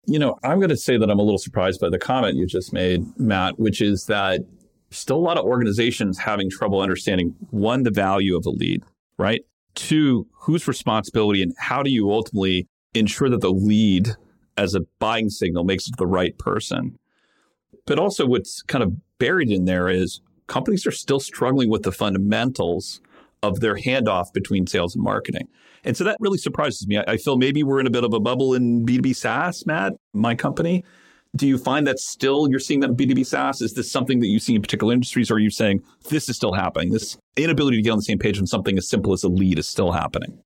You 0.06 0.20
know, 0.20 0.38
I'm 0.44 0.60
going 0.60 0.70
to 0.70 0.78
say 0.78 0.98
that 0.98 1.10
I'm 1.10 1.20
a 1.20 1.24
little 1.24 1.38
surprised 1.38 1.82
by 1.82 1.90
the 1.90 1.98
comment 2.00 2.38
you 2.38 2.46
just 2.46 2.72
made, 2.72 3.06
Matt, 3.20 3.60
which 3.60 3.82
is 3.82 4.06
that 4.06 4.42
still 4.98 5.18
a 5.18 5.20
lot 5.20 5.38
of 5.38 5.46
organizations 5.46 6.18
having 6.18 6.50
trouble 6.50 6.82
understanding 6.82 7.36
one, 7.52 7.84
the 7.84 7.92
value 7.92 8.38
of 8.38 8.46
a 8.46 8.50
lead, 8.50 8.84
right? 9.18 9.42
Two, 9.76 10.28
whose 10.34 10.68
responsibility 10.68 11.42
and 11.42 11.54
how 11.58 11.84
do 11.84 11.90
you 11.90 12.12
ultimately 12.12 12.68
ensure 12.94 13.30
that 13.30 13.42
the 13.42 13.52
lead 13.52 14.16
as 14.58 14.76
a 14.76 14.82
buying 15.00 15.30
signal 15.30 15.64
makes 15.64 15.88
it 15.88 15.98
the 15.98 16.08
right 16.08 16.38
person? 16.38 16.98
But 17.86 18.00
also, 18.00 18.26
what's 18.26 18.62
kind 18.62 18.84
of 18.84 18.94
buried 19.18 19.52
in 19.52 19.66
there 19.66 19.90
is 19.90 20.22
companies 20.48 20.86
are 20.86 20.92
still 20.92 21.20
struggling 21.20 21.70
with 21.70 21.84
the 21.84 21.92
fundamentals 21.92 23.02
of 23.42 23.60
their 23.60 23.76
handoff 23.76 24.32
between 24.34 24.66
sales 24.68 24.96
and 24.96 25.04
marketing. 25.04 25.48
And 25.84 25.98
so 25.98 26.06
that 26.06 26.18
really 26.20 26.38
surprises 26.38 26.88
me. 26.88 26.98
I, 26.98 27.04
I 27.08 27.18
feel 27.18 27.38
maybe 27.38 27.62
we're 27.62 27.80
in 27.80 27.88
a 27.88 27.92
bit 27.92 28.06
of 28.06 28.14
a 28.14 28.20
bubble 28.20 28.54
in 28.54 28.86
B2B 28.86 29.16
SaaS, 29.16 29.66
Matt, 29.66 29.94
my 30.14 30.34
company. 30.34 30.84
Do 31.36 31.48
you 31.48 31.58
find 31.58 31.88
that 31.88 32.00
still 32.00 32.48
you're 32.50 32.60
seeing 32.60 32.80
that 32.82 32.92
in 32.92 32.96
B2B 32.96 33.26
SaaS? 33.26 33.62
Is 33.62 33.74
this 33.74 33.92
something 33.92 34.20
that 34.20 34.28
you 34.28 34.40
see 34.40 34.54
in 34.54 34.62
particular 34.62 34.94
industries, 34.94 35.32
or 35.32 35.36
are 35.36 35.40
you 35.40 35.50
saying 35.50 35.82
this 36.10 36.30
is 36.30 36.36
still 36.36 36.54
happening? 36.54 36.92
This 36.92 37.18
inability 37.36 37.78
to 37.78 37.82
get 37.82 37.90
on 37.90 37.98
the 37.98 38.04
same 38.04 38.20
page 38.20 38.38
on 38.38 38.46
something 38.46 38.78
as 38.78 38.88
simple 38.88 39.14
as 39.14 39.24
a 39.24 39.30
lead 39.30 39.58
is 39.58 39.68
still 39.68 39.92
happening? 39.92 40.38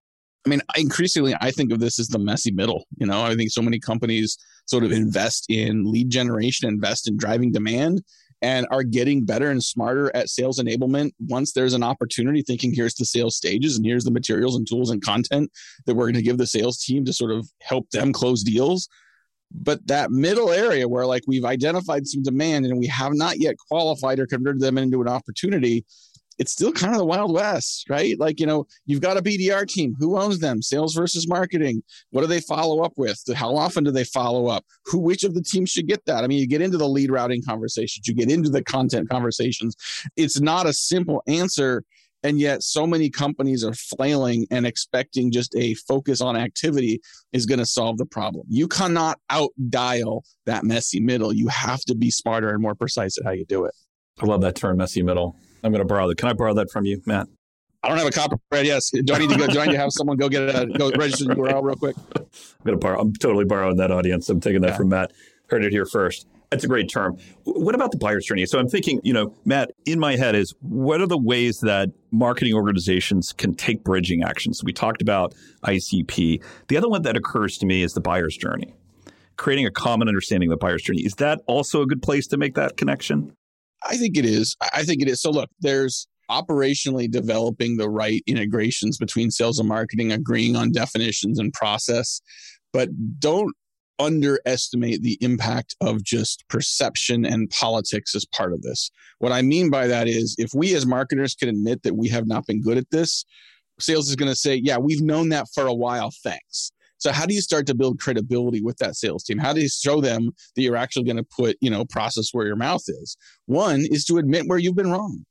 I 0.45 0.49
mean, 0.49 0.61
increasingly, 0.77 1.35
I 1.41 1.51
think 1.51 1.73
of 1.73 1.81
this 1.81 1.99
as 1.99 2.07
the 2.07 2.19
messy 2.19 2.51
middle. 2.51 2.85
You 2.97 3.05
know, 3.05 3.21
I 3.21 3.35
think 3.35 3.51
so 3.51 3.61
many 3.61 3.79
companies 3.79 4.37
sort 4.65 4.85
of 4.85 4.93
invest 4.93 5.47
in 5.49 5.91
lead 5.91 6.09
generation, 6.09 6.69
invest 6.69 7.09
in 7.09 7.17
driving 7.17 7.51
demand, 7.51 8.01
and 8.41 8.65
are 8.71 8.83
getting 8.83 9.25
better 9.25 9.49
and 9.49 9.61
smarter 9.61 10.15
at 10.15 10.29
sales 10.29 10.59
enablement 10.59 11.11
once 11.27 11.51
there's 11.51 11.73
an 11.73 11.83
opportunity 11.83 12.41
thinking 12.41 12.73
here's 12.73 12.93
the 12.93 13.03
sales 13.03 13.35
stages 13.35 13.75
and 13.75 13.85
here's 13.85 14.03
the 14.03 14.11
materials 14.11 14.55
and 14.55 14.67
tools 14.67 14.89
and 14.89 15.01
content 15.01 15.51
that 15.85 15.95
we're 15.95 16.05
going 16.05 16.13
to 16.13 16.21
give 16.21 16.37
the 16.37 16.47
sales 16.47 16.77
team 16.77 17.03
to 17.03 17.11
sort 17.11 17.31
of 17.31 17.49
help 17.61 17.89
them 17.89 18.13
close 18.13 18.43
deals 18.43 18.87
but 19.51 19.85
that 19.87 20.11
middle 20.11 20.51
area 20.51 20.87
where 20.87 21.05
like 21.05 21.23
we've 21.27 21.45
identified 21.45 22.05
some 22.07 22.23
demand 22.23 22.65
and 22.65 22.77
we 22.77 22.87
have 22.87 23.13
not 23.13 23.39
yet 23.39 23.55
qualified 23.69 24.19
or 24.19 24.27
converted 24.27 24.61
them 24.61 24.77
into 24.77 25.01
an 25.01 25.07
opportunity 25.07 25.85
it's 26.37 26.51
still 26.51 26.71
kind 26.71 26.93
of 26.93 26.99
the 26.99 27.05
wild 27.05 27.33
west, 27.33 27.89
right? 27.89 28.17
Like, 28.19 28.39
you 28.39 28.45
know, 28.45 28.67
you've 28.85 29.01
got 29.01 29.17
a 29.17 29.21
BDR 29.21 29.67
team. 29.67 29.95
Who 29.99 30.19
owns 30.19 30.39
them? 30.39 30.61
Sales 30.61 30.93
versus 30.93 31.27
marketing. 31.27 31.83
What 32.11 32.21
do 32.21 32.27
they 32.27 32.41
follow 32.41 32.83
up 32.83 32.93
with? 32.95 33.19
How 33.35 33.55
often 33.55 33.83
do 33.83 33.91
they 33.91 34.03
follow 34.03 34.47
up? 34.47 34.65
Who, 34.85 34.99
which 34.99 35.23
of 35.23 35.33
the 35.33 35.41
teams 35.41 35.71
should 35.71 35.87
get 35.87 36.05
that? 36.05 36.23
I 36.23 36.27
mean, 36.27 36.39
you 36.39 36.47
get 36.47 36.61
into 36.61 36.77
the 36.77 36.87
lead 36.87 37.11
routing 37.11 37.41
conversations, 37.43 38.07
you 38.07 38.13
get 38.13 38.31
into 38.31 38.49
the 38.49 38.63
content 38.63 39.09
conversations. 39.09 39.75
It's 40.15 40.39
not 40.39 40.67
a 40.67 40.73
simple 40.73 41.23
answer. 41.27 41.83
And 42.23 42.39
yet, 42.39 42.63
so 42.63 42.87
many 42.87 43.09
companies 43.09 43.63
are 43.63 43.73
flailing 43.73 44.47
and 44.49 44.65
expecting 44.65 45.31
just 45.31 45.55
a 45.55 45.75
focus 45.75 46.19
on 46.19 46.35
activity 46.35 46.99
is 47.31 47.45
going 47.45 47.59
to 47.59 47.65
solve 47.65 47.97
the 47.97 48.05
problem. 48.05 48.45
You 48.49 48.67
cannot 48.67 49.19
out 49.29 49.51
dial 49.69 50.23
that 50.45 50.63
messy 50.63 50.99
middle. 50.99 51.31
You 51.31 51.47
have 51.49 51.81
to 51.81 51.95
be 51.95 52.09
smarter 52.09 52.49
and 52.49 52.61
more 52.61 52.75
precise 52.75 53.17
at 53.17 53.25
how 53.25 53.31
you 53.31 53.45
do 53.45 53.65
it. 53.65 53.75
I 54.19 54.25
love 54.25 54.41
that 54.41 54.55
term, 54.55 54.77
messy 54.77 55.03
middle. 55.03 55.35
I'm 55.63 55.71
going 55.71 55.79
to 55.79 55.85
borrow 55.85 56.07
that. 56.07 56.17
Can 56.17 56.29
I 56.29 56.33
borrow 56.33 56.53
that 56.55 56.71
from 56.71 56.85
you, 56.85 57.01
Matt? 57.05 57.27
I 57.83 57.89
don't 57.89 57.97
have 57.97 58.07
a 58.07 58.11
copyright. 58.11 58.65
Yes. 58.65 58.89
Do 58.89 59.13
I 59.13 59.19
need 59.19 59.29
to 59.29 59.37
go? 59.37 59.47
do 59.47 59.59
I 59.59 59.65
need 59.65 59.73
to 59.73 59.77
have 59.77 59.91
someone 59.91 60.17
go 60.17 60.27
get 60.27 60.49
a 60.49 60.65
go 60.65 60.89
register 60.91 61.25
the 61.25 61.35
URL 61.35 61.63
real 61.63 61.75
quick? 61.75 61.95
I'm 62.15 62.25
going 62.65 62.77
to 62.77 62.77
borrow. 62.77 62.99
I'm 62.99 63.13
totally 63.13 63.45
borrowing 63.45 63.77
that 63.77 63.91
audience. 63.91 64.27
I'm 64.29 64.41
taking 64.41 64.61
that 64.61 64.71
yeah. 64.71 64.77
from 64.77 64.89
Matt. 64.89 65.11
Heard 65.49 65.63
it 65.63 65.71
here 65.71 65.85
first. 65.85 66.27
That's 66.49 66.63
a 66.63 66.67
great 66.67 66.89
term. 66.89 67.17
What 67.43 67.75
about 67.75 67.91
the 67.91 67.97
buyer's 67.97 68.25
journey? 68.25 68.45
So 68.45 68.57
I'm 68.57 68.69
thinking, 68.69 69.01
you 69.03 69.11
know, 69.11 69.33
Matt, 69.43 69.71
in 69.85 69.99
my 69.99 70.15
head 70.15 70.33
is 70.33 70.53
what 70.61 71.01
are 71.01 71.07
the 71.07 71.17
ways 71.17 71.59
that 71.59 71.89
marketing 72.11 72.53
organizations 72.53 73.33
can 73.33 73.53
take 73.53 73.83
bridging 73.83 74.23
actions? 74.23 74.63
We 74.63 74.71
talked 74.71 75.01
about 75.01 75.35
ICP. 75.65 76.41
The 76.69 76.77
other 76.77 76.87
one 76.87 77.01
that 77.01 77.17
occurs 77.17 77.57
to 77.57 77.65
me 77.65 77.81
is 77.81 77.93
the 77.93 78.01
buyer's 78.01 78.37
journey. 78.37 78.73
Creating 79.35 79.65
a 79.65 79.71
common 79.71 80.07
understanding 80.07 80.49
of 80.49 80.57
the 80.57 80.65
buyer's 80.65 80.83
journey. 80.83 81.01
Is 81.01 81.15
that 81.15 81.41
also 81.47 81.81
a 81.81 81.85
good 81.85 82.01
place 82.01 82.27
to 82.27 82.37
make 82.37 82.55
that 82.55 82.77
connection? 82.77 83.35
I 83.85 83.97
think 83.97 84.17
it 84.17 84.25
is. 84.25 84.55
I 84.73 84.83
think 84.83 85.01
it 85.01 85.09
is. 85.09 85.21
So 85.21 85.31
look, 85.31 85.49
there's 85.59 86.07
operationally 86.31 87.09
developing 87.09 87.77
the 87.77 87.89
right 87.89 88.23
integrations 88.25 88.97
between 88.97 89.31
sales 89.31 89.59
and 89.59 89.67
marketing, 89.67 90.11
agreeing 90.11 90.55
on 90.55 90.71
definitions 90.71 91.39
and 91.39 91.53
process, 91.53 92.21
but 92.73 92.89
don't 93.19 93.53
underestimate 93.99 95.01
the 95.01 95.17
impact 95.21 95.75
of 95.81 96.03
just 96.03 96.47
perception 96.47 97.25
and 97.25 97.49
politics 97.49 98.15
as 98.15 98.25
part 98.25 98.53
of 98.53 98.61
this. 98.61 98.91
What 99.19 99.31
I 99.31 99.41
mean 99.41 99.69
by 99.69 99.87
that 99.87 100.07
is 100.07 100.35
if 100.37 100.51
we 100.53 100.75
as 100.75 100.85
marketers 100.85 101.35
can 101.35 101.49
admit 101.49 101.83
that 101.83 101.95
we 101.95 102.07
have 102.09 102.27
not 102.27 102.45
been 102.45 102.61
good 102.61 102.77
at 102.77 102.89
this, 102.91 103.25
sales 103.79 104.09
is 104.09 104.15
going 104.15 104.31
to 104.31 104.35
say, 104.35 104.55
yeah, 104.55 104.77
we've 104.77 105.01
known 105.01 105.29
that 105.29 105.47
for 105.53 105.65
a 105.65 105.73
while. 105.73 106.11
Thanks. 106.23 106.71
So 106.99 107.11
how 107.11 107.25
do 107.25 107.33
you 107.33 107.41
start 107.41 107.67
to 107.67 107.75
build 107.75 107.99
credibility 107.99 108.61
with 108.61 108.77
that 108.77 108.95
sales 108.95 109.23
team? 109.23 109.37
How 109.37 109.53
do 109.53 109.61
you 109.61 109.69
show 109.69 110.01
them 110.01 110.31
that 110.55 110.61
you're 110.61 110.75
actually 110.75 111.05
going 111.05 111.17
to 111.17 111.23
put, 111.23 111.57
you 111.61 111.69
know, 111.69 111.85
process 111.85 112.29
where 112.31 112.47
your 112.47 112.55
mouth 112.55 112.83
is? 112.87 113.17
One 113.45 113.81
is 113.81 114.03
to 114.05 114.17
admit 114.17 114.47
where 114.47 114.57
you've 114.57 114.75
been 114.75 114.91
wrong. 114.91 115.23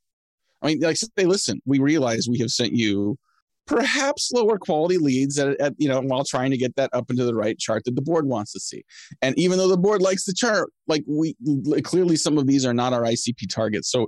I 0.62 0.68
mean, 0.68 0.80
like 0.80 0.96
say, 0.96 1.08
listen, 1.18 1.60
we 1.66 1.78
realize 1.78 2.28
we 2.30 2.38
have 2.38 2.50
sent 2.50 2.72
you 2.72 3.18
perhaps 3.66 4.30
lower 4.32 4.58
quality 4.58 4.98
leads 4.98 5.38
at, 5.38 5.60
at, 5.60 5.74
you 5.78 5.88
know 5.88 6.00
while 6.00 6.24
trying 6.24 6.50
to 6.50 6.56
get 6.56 6.74
that 6.76 6.90
up 6.92 7.10
into 7.10 7.24
the 7.24 7.34
right 7.34 7.58
chart 7.58 7.84
that 7.84 7.94
the 7.94 8.02
board 8.02 8.26
wants 8.26 8.52
to 8.52 8.60
see 8.60 8.84
and 9.22 9.38
even 9.38 9.58
though 9.58 9.68
the 9.68 9.76
board 9.76 10.00
likes 10.00 10.24
the 10.24 10.32
chart 10.32 10.70
like 10.86 11.02
we 11.06 11.34
clearly 11.82 12.16
some 12.16 12.38
of 12.38 12.46
these 12.46 12.64
are 12.64 12.74
not 12.74 12.92
our 12.92 13.02
icp 13.02 13.52
targets 13.52 13.90
so 13.90 14.06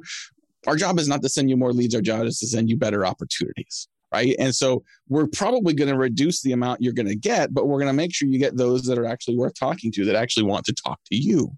our 0.67 0.77
job 0.77 0.99
is 0.99 1.09
not 1.09 1.23
to 1.23 1.29
send 1.29 1.50
you 1.50 1.57
more 1.57 1.73
leads 1.73 1.95
our 1.95 2.00
job 2.00 2.25
is 2.25 2.38
to 2.38 2.47
send 2.47 2.69
you 2.69 2.77
better 2.77 3.05
opportunities 3.05 3.88
right? 4.12 4.35
And 4.38 4.55
so 4.55 4.83
we're 5.09 5.27
probably 5.27 5.75
going 5.75 5.91
to 5.91 5.97
reduce 5.97 6.43
the 6.43 6.53
amount 6.53 6.81
you're 6.81 6.93
going 6.93 7.09
to 7.09 7.17
get, 7.17 7.53
but 7.53 7.67
we're 7.67 7.79
going 7.79 7.88
to 7.88 7.93
make 7.93 8.15
sure 8.15 8.29
you 8.29 8.38
get 8.38 8.57
those 8.57 8.85
that 8.85 8.99
are 8.99 9.07
actually 9.07 9.37
worth 9.37 9.55
talking 9.59 9.93
to, 9.93 10.05
that 10.07 10.17
actually 10.17 10.45
want 10.45 10.65
to 10.67 10.73
talk 10.73 10.99
to 11.11 11.17
you. 11.17 11.50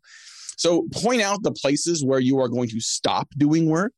So 0.56 0.86
point 0.92 1.22
out 1.22 1.42
the 1.42 1.52
places 1.52 2.04
where 2.04 2.20
you 2.20 2.38
are 2.40 2.48
going 2.48 2.68
to 2.68 2.80
stop 2.80 3.28
doing 3.36 3.66
work 3.68 3.92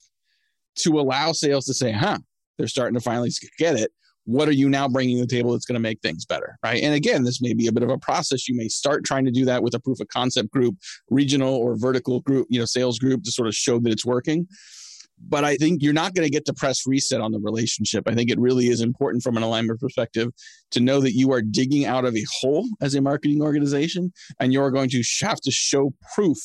to 0.76 1.00
allow 1.00 1.32
sales 1.32 1.64
to 1.66 1.74
say, 1.74 1.92
huh, 1.92 2.18
they're 2.58 2.68
starting 2.68 2.94
to 2.94 3.00
finally 3.00 3.30
get 3.58 3.76
it. 3.76 3.90
What 4.24 4.48
are 4.48 4.52
you 4.52 4.68
now 4.68 4.86
bringing 4.86 5.16
to 5.16 5.22
the 5.22 5.34
table 5.34 5.52
that's 5.52 5.64
going 5.64 5.74
to 5.74 5.80
make 5.80 6.00
things 6.00 6.24
better? 6.24 6.56
Right. 6.62 6.80
And 6.82 6.94
again, 6.94 7.24
this 7.24 7.42
may 7.42 7.54
be 7.54 7.66
a 7.66 7.72
bit 7.72 7.82
of 7.82 7.90
a 7.90 7.98
process. 7.98 8.48
You 8.48 8.56
may 8.56 8.68
start 8.68 9.04
trying 9.04 9.24
to 9.24 9.32
do 9.32 9.44
that 9.46 9.64
with 9.64 9.74
a 9.74 9.80
proof 9.80 9.98
of 10.00 10.06
concept 10.08 10.50
group, 10.52 10.76
regional 11.10 11.54
or 11.54 11.76
vertical 11.76 12.20
group, 12.20 12.46
you 12.48 12.60
know, 12.60 12.64
sales 12.64 13.00
group 13.00 13.24
to 13.24 13.32
sort 13.32 13.48
of 13.48 13.54
show 13.54 13.80
that 13.80 13.90
it's 13.90 14.06
working 14.06 14.46
but 15.28 15.44
I 15.44 15.56
think 15.56 15.82
you're 15.82 15.92
not 15.92 16.14
going 16.14 16.26
to 16.26 16.30
get 16.30 16.44
to 16.46 16.54
press 16.54 16.86
reset 16.86 17.20
on 17.20 17.32
the 17.32 17.40
relationship. 17.40 18.08
I 18.08 18.14
think 18.14 18.30
it 18.30 18.38
really 18.38 18.68
is 18.68 18.80
important 18.80 19.22
from 19.22 19.36
an 19.36 19.42
alignment 19.42 19.80
perspective 19.80 20.30
to 20.72 20.80
know 20.80 21.00
that 21.00 21.12
you 21.12 21.32
are 21.32 21.42
digging 21.42 21.86
out 21.86 22.04
of 22.04 22.16
a 22.16 22.24
hole 22.40 22.68
as 22.80 22.94
a 22.94 23.00
marketing 23.00 23.42
organization 23.42 24.12
and 24.40 24.52
you're 24.52 24.70
going 24.70 24.90
to 24.90 25.02
have 25.22 25.40
to 25.40 25.50
show 25.50 25.92
proof 26.14 26.38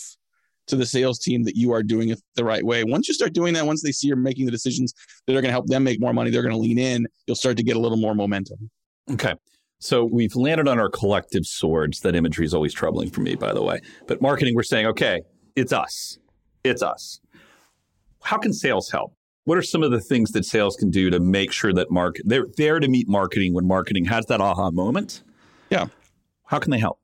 to 0.68 0.76
the 0.76 0.86
sales 0.86 1.20
team 1.20 1.44
that 1.44 1.56
you 1.56 1.72
are 1.72 1.84
doing 1.84 2.10
it 2.10 2.22
the 2.36 2.44
right 2.44 2.64
way. 2.64 2.84
Once 2.84 3.08
you 3.08 3.14
start 3.14 3.34
doing 3.34 3.54
that, 3.54 3.66
once 3.66 3.82
they 3.84 3.92
see 3.92 4.08
you're 4.08 4.18
making 4.18 4.46
the 4.46 4.52
decisions 4.52 4.94
that 5.26 5.34
are 5.34 5.42
going 5.42 5.46
to 5.46 5.52
help 5.52 5.68
them 5.68 5.84
make 5.84 6.00
more 6.00 6.14
money, 6.14 6.30
they're 6.30 6.42
going 6.42 6.54
to 6.54 6.60
lean 6.60 6.78
in, 6.78 7.08
you'll 7.26 7.36
start 7.36 7.58
to 7.58 7.64
get 7.64 7.76
a 7.76 7.80
little 7.80 7.98
more 7.98 8.16
momentum. 8.16 8.70
Okay. 9.12 9.34
So 9.80 10.04
we've 10.06 10.36
landed 10.36 10.68
on 10.68 10.80
our 10.80 10.90
collective 10.90 11.46
swords. 11.46 12.02
That 12.02 12.16
imagery 12.16 12.46
is 12.46 12.54
always 12.54 12.74
troubling 12.74 13.10
for 13.10 13.22
me, 13.22 13.36
by 13.36 13.54
the 13.54 13.64
way. 13.64 13.80
But 14.08 14.22
marketing, 14.22 14.56
we're 14.56 14.64
saying, 14.64 14.88
okay, 14.88 15.22
it's 15.56 15.72
us. 15.72 16.18
It's 16.64 16.82
us 16.82 17.22
how 18.28 18.38
can 18.38 18.52
sales 18.54 18.90
help? 18.92 19.14
What 19.46 19.58
are 19.58 19.64
some 19.64 19.84
of 19.84 19.92
the 19.92 20.02
things 20.02 20.32
that 20.32 20.44
sales 20.44 20.76
can 20.76 20.90
do 20.92 21.10
to 21.10 21.20
make 21.20 21.54
sure 21.54 21.72
that 21.72 21.90
market 21.90 22.24
they're 22.26 22.48
there 22.58 22.80
to 22.80 22.88
meet 22.90 23.08
marketing 23.08 23.54
when 23.54 23.66
marketing 23.66 24.04
has 24.06 24.26
that 24.26 24.42
aha 24.42 24.70
moment? 24.72 25.24
Yeah. 25.70 25.86
How 26.46 26.60
can 26.60 26.72
they 26.72 26.80
help? 26.80 27.00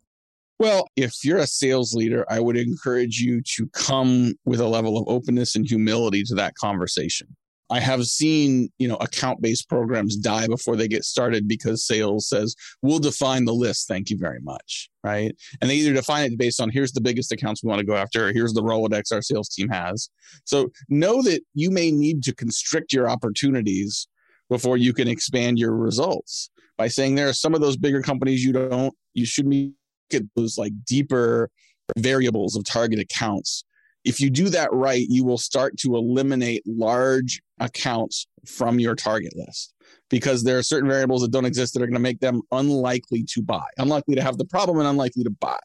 Well, 0.60 0.88
if 0.96 1.24
you're 1.24 1.40
a 1.40 1.48
sales 1.48 1.94
leader, 1.94 2.26
I 2.30 2.40
would 2.40 2.58
encourage 2.58 3.20
you 3.20 3.42
to 3.56 3.68
come 3.74 4.36
with 4.46 4.60
a 4.60 4.68
level 4.68 4.98
of 4.98 5.08
openness 5.08 5.56
and 5.56 5.68
humility 5.68 6.24
to 6.24 6.36
that 6.36 6.56
conversation. 6.56 7.36
I 7.70 7.80
have 7.80 8.06
seen, 8.06 8.70
you 8.78 8.88
know, 8.88 8.98
account-based 8.98 9.68
programs 9.68 10.16
die 10.16 10.48
before 10.48 10.76
they 10.76 10.88
get 10.88 11.06
started 11.06 11.48
because 11.48 11.88
sales 11.88 12.28
says, 12.28 12.56
"We'll 12.84 13.00
define 13.00 13.46
the 13.46 13.54
list, 13.54 13.88
thank 13.88 14.12
you 14.12 14.18
very 14.18 14.40
much." 14.42 14.90
Right? 15.04 15.36
And 15.60 15.70
they 15.70 15.76
either 15.76 15.94
define 15.94 16.32
it 16.32 16.38
based 16.38 16.62
on 16.62 16.70
here's 16.70 16.92
the 16.92 17.02
biggest 17.02 17.32
accounts 17.32 17.64
we 17.64 17.70
want 17.70 17.80
to 17.80 17.86
go 17.86 17.96
after, 17.96 18.28
or 18.28 18.34
here's 18.34 18.54
the 18.54 18.62
Rolodex 18.62 19.12
our 19.12 19.24
sales 19.24 19.50
team 19.50 19.70
has. 19.70 20.10
So 20.46 20.70
know 20.88 21.24
that 21.24 21.42
you 21.56 21.72
may 21.72 21.90
need 21.92 22.22
to 22.24 22.36
constrict 22.36 22.94
your 22.94 23.10
opportunities 23.10 24.08
before 24.50 24.78
you 24.78 24.94
can 24.94 25.08
expand 25.08 25.58
your 25.58 25.76
results 25.76 26.52
by 26.78 26.88
saying 26.90 27.16
there 27.16 27.30
are 27.30 27.34
some 27.34 27.56
of 27.56 27.62
those 27.62 27.78
bigger 27.78 28.02
companies 28.02 28.44
you 28.44 28.54
don't 28.54 28.94
you 29.14 29.26
shouldn't 29.26 29.52
be 29.52 29.74
at 30.14 30.24
those 30.36 30.58
like 30.58 30.74
deeper 30.86 31.50
variables 31.98 32.56
of 32.56 32.64
target 32.64 33.00
accounts 33.00 33.64
if 34.04 34.20
you 34.20 34.30
do 34.30 34.50
that 34.50 34.72
right, 34.74 35.06
you 35.10 35.24
will 35.24 35.38
start 35.38 35.78
to 35.80 35.96
eliminate 35.96 36.64
large 36.66 37.42
accounts 37.60 38.28
from 38.46 38.80
your 38.80 38.96
target 38.96 39.34
list 39.36 39.74
because 40.10 40.44
there 40.44 40.58
are 40.58 40.64
certain 40.64 40.90
variables 40.90 41.22
that 41.22 41.32
don't 41.32 41.46
exist 41.46 41.74
that 41.74 41.82
are 41.82 41.88
going 41.88 41.94
to 41.94 42.00
make 42.00 42.20
them 42.20 42.42
unlikely 42.52 43.24
to 43.30 43.42
buy, 43.42 43.66
unlikely 43.78 44.16
to 44.16 44.22
have 44.22 44.38
the 44.38 44.46
problem 44.46 44.80
and 44.80 44.88
unlikely 44.88 45.24
to 45.24 45.30
buy. 45.30 45.60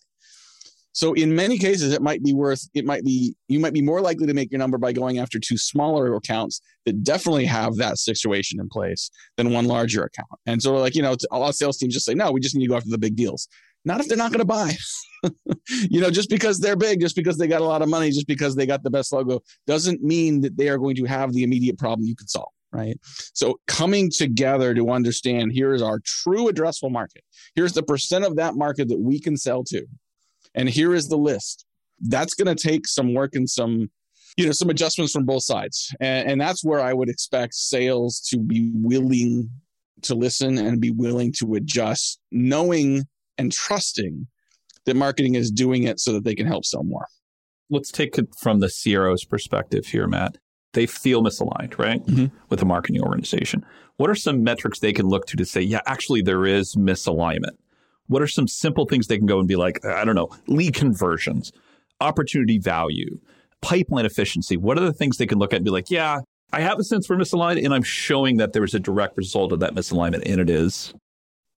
So 0.92 1.12
in 1.12 1.34
many 1.34 1.58
cases, 1.58 1.92
it 1.92 2.02
might 2.02 2.24
be 2.24 2.32
worth, 2.32 2.68
it 2.74 2.84
might 2.84 3.04
be, 3.04 3.34
you 3.46 3.60
might 3.60 3.72
be 3.72 3.82
more 3.82 4.00
likely 4.00 4.26
to 4.26 4.34
make 4.34 4.50
your 4.50 4.58
number 4.58 4.78
by 4.78 4.92
going 4.92 5.18
after 5.18 5.38
two 5.38 5.56
smaller 5.56 6.12
accounts 6.14 6.60
that 6.86 7.04
definitely 7.04 7.44
have 7.44 7.76
that 7.76 7.98
situation 7.98 8.58
in 8.58 8.68
place 8.68 9.10
than 9.36 9.52
one 9.52 9.66
larger 9.66 10.02
account. 10.02 10.28
And 10.46 10.60
so 10.60 10.74
like, 10.74 10.96
you 10.96 11.02
know, 11.02 11.14
a 11.30 11.38
lot 11.38 11.50
of 11.50 11.54
sales 11.54 11.78
teams 11.78 11.94
just 11.94 12.06
say, 12.06 12.14
no, 12.14 12.32
we 12.32 12.40
just 12.40 12.56
need 12.56 12.64
to 12.64 12.70
go 12.70 12.76
after 12.76 12.90
the 12.90 12.98
big 12.98 13.14
deals. 13.14 13.48
Not 13.84 14.00
if 14.00 14.08
they're 14.08 14.18
not 14.18 14.32
going 14.32 14.40
to 14.40 14.44
buy. 14.44 14.72
you 15.90 16.00
know, 16.00 16.10
just 16.10 16.30
because 16.30 16.58
they're 16.58 16.76
big, 16.76 17.00
just 17.00 17.16
because 17.16 17.38
they 17.38 17.46
got 17.46 17.60
a 17.60 17.64
lot 17.64 17.82
of 17.82 17.88
money, 17.88 18.10
just 18.10 18.26
because 18.26 18.54
they 18.54 18.66
got 18.66 18.82
the 18.82 18.90
best 18.90 19.12
logo, 19.12 19.40
doesn't 19.66 20.02
mean 20.02 20.40
that 20.42 20.56
they 20.56 20.68
are 20.68 20.78
going 20.78 20.96
to 20.96 21.04
have 21.04 21.32
the 21.32 21.42
immediate 21.42 21.78
problem 21.78 22.06
you 22.06 22.16
can 22.16 22.28
solve. 22.28 22.50
Right. 22.70 22.98
So 23.32 23.58
coming 23.66 24.10
together 24.10 24.74
to 24.74 24.90
understand 24.90 25.52
here 25.52 25.72
is 25.72 25.80
our 25.80 26.00
true 26.04 26.50
addressable 26.50 26.90
market. 26.90 27.24
Here's 27.54 27.72
the 27.72 27.82
percent 27.82 28.26
of 28.26 28.36
that 28.36 28.56
market 28.56 28.88
that 28.88 28.98
we 28.98 29.18
can 29.20 29.38
sell 29.38 29.64
to. 29.64 29.86
And 30.54 30.68
here 30.68 30.94
is 30.94 31.08
the 31.08 31.16
list. 31.16 31.64
That's 32.00 32.34
going 32.34 32.54
to 32.54 32.68
take 32.68 32.86
some 32.86 33.14
work 33.14 33.34
and 33.34 33.48
some 33.48 33.90
you 34.36 34.46
know 34.46 34.52
some 34.52 34.70
adjustments 34.70 35.12
from 35.12 35.24
both 35.24 35.42
sides 35.42 35.92
and, 36.00 36.30
and, 36.30 36.40
that's 36.40 36.62
where 36.64 36.80
i 36.80 36.92
would 36.92 37.08
expect 37.08 37.54
sales 37.54 38.20
to 38.20 38.38
be 38.38 38.70
willing 38.74 39.50
to 40.02 40.14
listen 40.14 40.58
and 40.58 40.80
be 40.80 40.92
willing 40.92 41.32
to 41.32 41.54
adjust 41.54 42.20
knowing 42.30 43.04
and 43.38 43.52
trusting 43.52 44.26
that 44.84 44.96
marketing 44.96 45.34
is 45.34 45.50
doing 45.50 45.84
it 45.84 46.00
so 46.00 46.12
that 46.12 46.24
they 46.24 46.34
can 46.34 46.46
help 46.46 46.64
sell 46.64 46.82
more. 46.82 47.06
Let's 47.70 47.90
take 47.90 48.18
it 48.18 48.28
from 48.40 48.60
the 48.60 48.70
CRO's 48.70 49.24
perspective 49.24 49.86
here, 49.86 50.06
Matt. 50.06 50.38
They 50.72 50.86
feel 50.86 51.22
misaligned, 51.22 51.78
right? 51.78 52.04
Mm-hmm. 52.04 52.36
With 52.48 52.60
the 52.60 52.66
marketing 52.66 53.02
organization. 53.02 53.64
What 53.96 54.10
are 54.10 54.14
some 54.14 54.42
metrics 54.42 54.80
they 54.80 54.92
can 54.92 55.06
look 55.06 55.26
to 55.26 55.36
to 55.36 55.44
say, 55.44 55.60
yeah, 55.60 55.80
actually, 55.86 56.22
there 56.22 56.46
is 56.46 56.76
misalignment? 56.76 57.56
What 58.06 58.22
are 58.22 58.26
some 58.26 58.48
simple 58.48 58.86
things 58.86 59.06
they 59.06 59.18
can 59.18 59.26
go 59.26 59.38
and 59.38 59.48
be 59.48 59.56
like, 59.56 59.84
I 59.84 60.04
don't 60.04 60.14
know, 60.14 60.28
lead 60.46 60.74
conversions, 60.74 61.52
opportunity 62.00 62.58
value, 62.58 63.18
pipeline 63.60 64.06
efficiency? 64.06 64.56
What 64.56 64.78
are 64.78 64.84
the 64.84 64.92
things 64.92 65.18
they 65.18 65.26
can 65.26 65.38
look 65.38 65.52
at 65.52 65.56
and 65.56 65.64
be 65.64 65.70
like, 65.70 65.90
yeah, 65.90 66.20
I 66.52 66.60
have 66.60 66.78
a 66.78 66.84
sense 66.84 67.06
for 67.06 67.16
misaligned, 67.16 67.62
and 67.62 67.74
I'm 67.74 67.82
showing 67.82 68.38
that 68.38 68.54
there 68.54 68.64
is 68.64 68.72
a 68.72 68.80
direct 68.80 69.18
result 69.18 69.52
of 69.52 69.60
that 69.60 69.74
misalignment, 69.74 70.22
and 70.24 70.40
it 70.40 70.48
is 70.48 70.94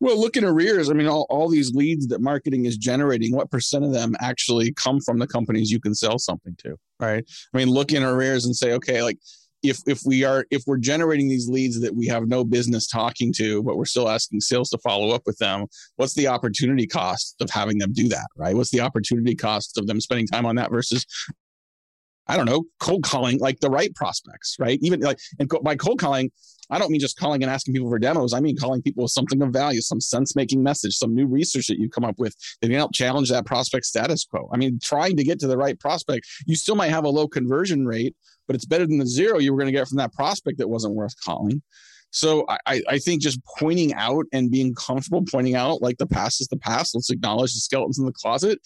well, 0.01 0.19
look 0.19 0.35
at 0.35 0.43
arrears. 0.43 0.89
I 0.89 0.93
mean, 0.93 1.07
all, 1.07 1.27
all 1.29 1.47
these 1.47 1.73
leads 1.73 2.07
that 2.07 2.21
marketing 2.21 2.65
is 2.65 2.75
generating, 2.75 3.33
what 3.35 3.51
percent 3.51 3.85
of 3.85 3.93
them 3.93 4.15
actually 4.19 4.73
come 4.73 4.99
from 4.99 5.19
the 5.19 5.27
companies 5.27 5.71
you 5.71 5.79
can 5.79 5.93
sell 5.93 6.17
something 6.17 6.55
to? 6.63 6.75
Right. 6.99 7.23
I 7.53 7.57
mean, 7.57 7.69
look 7.69 7.91
in 7.93 8.03
arrears 8.03 8.45
and 8.45 8.55
say, 8.55 8.73
okay, 8.73 9.03
like 9.03 9.19
if 9.63 9.79
if 9.85 10.01
we 10.03 10.23
are 10.23 10.45
if 10.49 10.63
we're 10.65 10.79
generating 10.79 11.29
these 11.29 11.47
leads 11.47 11.79
that 11.81 11.95
we 11.95 12.07
have 12.07 12.27
no 12.27 12.43
business 12.43 12.87
talking 12.87 13.31
to, 13.33 13.61
but 13.61 13.77
we're 13.77 13.85
still 13.85 14.09
asking 14.09 14.41
sales 14.41 14.71
to 14.71 14.79
follow 14.79 15.13
up 15.13 15.21
with 15.27 15.37
them, 15.37 15.67
what's 15.97 16.15
the 16.15 16.27
opportunity 16.27 16.87
cost 16.87 17.35
of 17.39 17.51
having 17.51 17.77
them 17.77 17.93
do 17.93 18.09
that? 18.09 18.25
Right. 18.35 18.55
What's 18.55 18.71
the 18.71 18.81
opportunity 18.81 19.35
cost 19.35 19.77
of 19.77 19.85
them 19.85 20.01
spending 20.01 20.25
time 20.25 20.47
on 20.47 20.55
that 20.55 20.71
versus 20.71 21.05
I 22.27 22.37
don't 22.37 22.45
know, 22.45 22.63
cold 22.79 23.03
calling 23.03 23.39
like 23.39 23.59
the 23.59 23.69
right 23.69 23.93
prospects, 23.95 24.55
right? 24.59 24.79
Even 24.81 24.99
like, 25.01 25.19
and 25.39 25.51
by 25.63 25.75
cold 25.75 25.99
calling, 25.99 26.31
I 26.69 26.79
don't 26.79 26.91
mean 26.91 27.01
just 27.01 27.17
calling 27.17 27.43
and 27.43 27.51
asking 27.51 27.73
people 27.73 27.89
for 27.89 27.99
demos. 27.99 28.33
I 28.33 28.39
mean 28.39 28.55
calling 28.55 28.81
people 28.81 29.03
with 29.03 29.11
something 29.11 29.41
of 29.41 29.49
value, 29.49 29.81
some 29.81 29.99
sense 29.99 30.35
making 30.35 30.63
message, 30.63 30.95
some 30.95 31.13
new 31.13 31.27
research 31.27 31.67
that 31.67 31.79
you 31.79 31.89
come 31.89 32.05
up 32.05 32.17
with 32.17 32.35
that 32.61 32.67
can 32.67 32.77
help 32.77 32.93
challenge 32.93 33.29
that 33.29 33.45
prospect 33.45 33.85
status 33.85 34.23
quo. 34.23 34.49
I 34.53 34.57
mean, 34.57 34.79
trying 34.81 35.17
to 35.17 35.23
get 35.23 35.39
to 35.41 35.47
the 35.47 35.57
right 35.57 35.77
prospect, 35.77 36.27
you 36.45 36.55
still 36.55 36.75
might 36.75 36.91
have 36.91 37.03
a 37.03 37.09
low 37.09 37.27
conversion 37.27 37.85
rate, 37.85 38.15
but 38.47 38.55
it's 38.55 38.65
better 38.65 38.87
than 38.87 38.99
the 38.99 39.07
zero 39.07 39.39
you 39.39 39.51
were 39.51 39.59
going 39.59 39.71
to 39.71 39.77
get 39.77 39.87
from 39.87 39.97
that 39.97 40.13
prospect 40.13 40.59
that 40.59 40.69
wasn't 40.69 40.95
worth 40.95 41.15
calling. 41.25 41.61
So 42.11 42.45
I, 42.67 42.81
I 42.87 42.97
think 42.99 43.21
just 43.21 43.39
pointing 43.57 43.93
out 43.93 44.25
and 44.33 44.51
being 44.51 44.75
comfortable 44.75 45.23
pointing 45.23 45.55
out 45.55 45.81
like 45.81 45.97
the 45.97 46.07
past 46.07 46.41
is 46.41 46.47
the 46.47 46.57
past. 46.57 46.93
Let's 46.93 47.09
acknowledge 47.09 47.53
the 47.53 47.61
skeletons 47.61 47.99
in 47.99 48.05
the 48.05 48.11
closet 48.11 48.59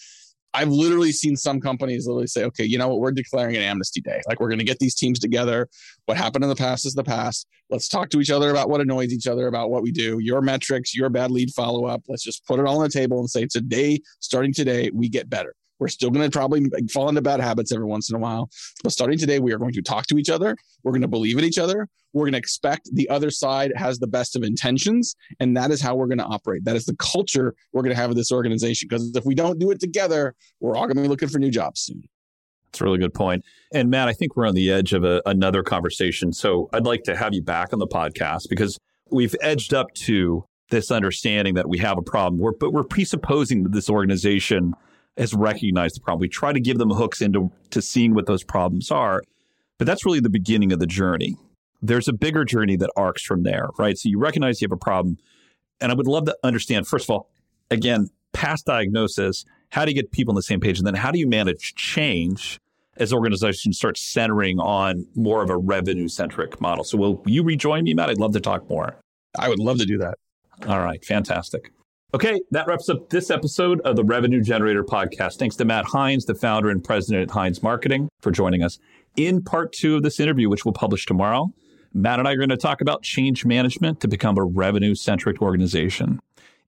I've 0.56 0.70
literally 0.70 1.12
seen 1.12 1.36
some 1.36 1.60
companies 1.60 2.06
literally 2.06 2.28
say, 2.28 2.44
okay, 2.44 2.64
you 2.64 2.78
know 2.78 2.88
what, 2.88 3.00
we're 3.00 3.12
declaring 3.12 3.56
an 3.56 3.62
amnesty 3.62 4.00
day. 4.00 4.22
Like 4.26 4.40
we're 4.40 4.48
going 4.48 4.58
to 4.58 4.64
get 4.64 4.78
these 4.78 4.94
teams 4.94 5.18
together. 5.18 5.68
What 6.06 6.16
happened 6.16 6.44
in 6.44 6.48
the 6.48 6.56
past 6.56 6.86
is 6.86 6.94
the 6.94 7.04
past. 7.04 7.46
Let's 7.68 7.88
talk 7.88 8.08
to 8.10 8.20
each 8.20 8.30
other 8.30 8.48
about 8.48 8.70
what 8.70 8.80
annoys 8.80 9.12
each 9.12 9.26
other 9.26 9.48
about 9.48 9.70
what 9.70 9.82
we 9.82 9.92
do, 9.92 10.18
your 10.18 10.40
metrics, 10.40 10.94
your 10.94 11.10
bad 11.10 11.30
lead 11.30 11.50
follow 11.50 11.84
up. 11.84 12.04
Let's 12.08 12.24
just 12.24 12.46
put 12.46 12.58
it 12.58 12.64
all 12.64 12.78
on 12.78 12.84
the 12.84 12.88
table 12.88 13.18
and 13.18 13.28
say, 13.28 13.46
today, 13.46 14.00
starting 14.20 14.54
today, 14.54 14.90
we 14.94 15.10
get 15.10 15.28
better. 15.28 15.54
We're 15.78 15.88
still 15.88 16.10
going 16.10 16.28
to 16.28 16.36
probably 16.36 16.66
fall 16.92 17.08
into 17.08 17.22
bad 17.22 17.40
habits 17.40 17.72
every 17.72 17.86
once 17.86 18.10
in 18.10 18.16
a 18.16 18.18
while. 18.18 18.48
But 18.82 18.92
starting 18.92 19.18
today, 19.18 19.38
we 19.38 19.52
are 19.52 19.58
going 19.58 19.72
to 19.72 19.82
talk 19.82 20.06
to 20.06 20.18
each 20.18 20.30
other. 20.30 20.56
We're 20.82 20.92
going 20.92 21.02
to 21.02 21.08
believe 21.08 21.38
in 21.38 21.44
each 21.44 21.58
other. 21.58 21.88
We're 22.12 22.24
going 22.24 22.32
to 22.32 22.38
expect 22.38 22.88
the 22.94 23.08
other 23.10 23.30
side 23.30 23.72
has 23.76 23.98
the 23.98 24.06
best 24.06 24.36
of 24.36 24.42
intentions. 24.42 25.14
And 25.38 25.56
that 25.56 25.70
is 25.70 25.82
how 25.82 25.94
we're 25.94 26.06
going 26.06 26.18
to 26.18 26.24
operate. 26.24 26.64
That 26.64 26.76
is 26.76 26.86
the 26.86 26.96
culture 26.96 27.54
we're 27.72 27.82
going 27.82 27.94
to 27.94 28.00
have 28.00 28.10
in 28.10 28.16
this 28.16 28.32
organization. 28.32 28.88
Because 28.88 29.14
if 29.14 29.24
we 29.26 29.34
don't 29.34 29.58
do 29.58 29.70
it 29.70 29.80
together, 29.80 30.34
we're 30.60 30.76
all 30.76 30.86
going 30.86 30.96
to 30.96 31.02
be 31.02 31.08
looking 31.08 31.28
for 31.28 31.38
new 31.38 31.50
jobs 31.50 31.80
soon. 31.80 32.02
That's 32.66 32.80
a 32.80 32.84
really 32.84 32.98
good 32.98 33.14
point. 33.14 33.44
And 33.74 33.90
Matt, 33.90 34.08
I 34.08 34.12
think 34.12 34.36
we're 34.36 34.46
on 34.46 34.54
the 34.54 34.70
edge 34.70 34.92
of 34.92 35.04
a, 35.04 35.22
another 35.26 35.62
conversation. 35.62 36.32
So 36.32 36.68
I'd 36.72 36.86
like 36.86 37.02
to 37.04 37.16
have 37.16 37.34
you 37.34 37.42
back 37.42 37.72
on 37.72 37.78
the 37.78 37.86
podcast 37.86 38.48
because 38.48 38.78
we've 39.10 39.34
edged 39.40 39.74
up 39.74 39.92
to 39.94 40.44
this 40.70 40.90
understanding 40.90 41.54
that 41.54 41.68
we 41.68 41.78
have 41.78 41.96
a 41.96 42.02
problem. 42.02 42.40
We're, 42.40 42.52
but 42.52 42.72
we're 42.72 42.84
presupposing 42.84 43.62
that 43.62 43.72
this 43.72 43.88
organization 43.88 44.74
has 45.16 45.34
recognized 45.34 45.96
the 45.96 46.00
problem. 46.00 46.20
We 46.20 46.28
try 46.28 46.52
to 46.52 46.60
give 46.60 46.78
them 46.78 46.90
hooks 46.90 47.20
into 47.20 47.50
to 47.70 47.80
seeing 47.80 48.14
what 48.14 48.26
those 48.26 48.44
problems 48.44 48.90
are, 48.90 49.22
but 49.78 49.86
that's 49.86 50.04
really 50.04 50.20
the 50.20 50.30
beginning 50.30 50.72
of 50.72 50.78
the 50.78 50.86
journey. 50.86 51.36
There's 51.82 52.08
a 52.08 52.12
bigger 52.12 52.44
journey 52.44 52.76
that 52.76 52.90
arcs 52.96 53.22
from 53.22 53.42
there, 53.42 53.68
right? 53.78 53.96
So 53.96 54.08
you 54.08 54.18
recognize 54.18 54.60
you 54.60 54.66
have 54.66 54.72
a 54.72 54.76
problem, 54.76 55.18
and 55.80 55.92
I 55.92 55.94
would 55.94 56.06
love 56.06 56.24
to 56.26 56.36
understand 56.42 56.86
first 56.86 57.06
of 57.06 57.10
all, 57.10 57.30
again, 57.70 58.10
past 58.32 58.66
diagnosis. 58.66 59.44
How 59.70 59.84
do 59.84 59.90
you 59.90 59.94
get 59.94 60.12
people 60.12 60.32
on 60.32 60.36
the 60.36 60.42
same 60.42 60.60
page, 60.60 60.78
and 60.78 60.86
then 60.86 60.94
how 60.94 61.10
do 61.10 61.18
you 61.18 61.26
manage 61.26 61.74
change 61.74 62.60
as 62.98 63.12
organizations 63.12 63.76
start 63.76 63.98
centering 63.98 64.58
on 64.58 65.06
more 65.14 65.42
of 65.42 65.50
a 65.50 65.56
revenue 65.56 66.08
centric 66.08 66.60
model? 66.60 66.84
So 66.84 66.96
will 66.96 67.22
you 67.26 67.42
rejoin 67.42 67.84
me, 67.84 67.94
Matt? 67.94 68.10
I'd 68.10 68.18
love 68.18 68.32
to 68.32 68.40
talk 68.40 68.68
more. 68.70 68.96
I 69.38 69.48
would 69.48 69.58
love 69.58 69.78
to 69.78 69.86
do 69.86 69.98
that. 69.98 70.18
All 70.66 70.80
right, 70.80 71.04
fantastic. 71.04 71.72
Okay, 72.14 72.40
that 72.52 72.68
wraps 72.68 72.88
up 72.88 73.10
this 73.10 73.30
episode 73.30 73.80
of 73.80 73.96
the 73.96 74.04
Revenue 74.04 74.40
Generator 74.40 74.84
podcast. 74.84 75.38
Thanks 75.38 75.56
to 75.56 75.64
Matt 75.64 75.86
Heinz, 75.86 76.24
the 76.24 76.36
founder 76.36 76.70
and 76.70 76.82
president 76.82 77.28
at 77.28 77.34
Heinz 77.34 77.64
Marketing, 77.64 78.08
for 78.20 78.30
joining 78.30 78.62
us. 78.62 78.78
In 79.16 79.42
part 79.42 79.72
two 79.72 79.96
of 79.96 80.02
this 80.04 80.20
interview, 80.20 80.48
which 80.48 80.64
we'll 80.64 80.72
publish 80.72 81.04
tomorrow, 81.04 81.48
Matt 81.92 82.20
and 82.20 82.28
I 82.28 82.32
are 82.32 82.36
going 82.36 82.48
to 82.50 82.56
talk 82.56 82.80
about 82.80 83.02
change 83.02 83.44
management 83.44 84.00
to 84.00 84.08
become 84.08 84.38
a 84.38 84.44
revenue 84.44 84.94
centric 84.94 85.42
organization. 85.42 86.20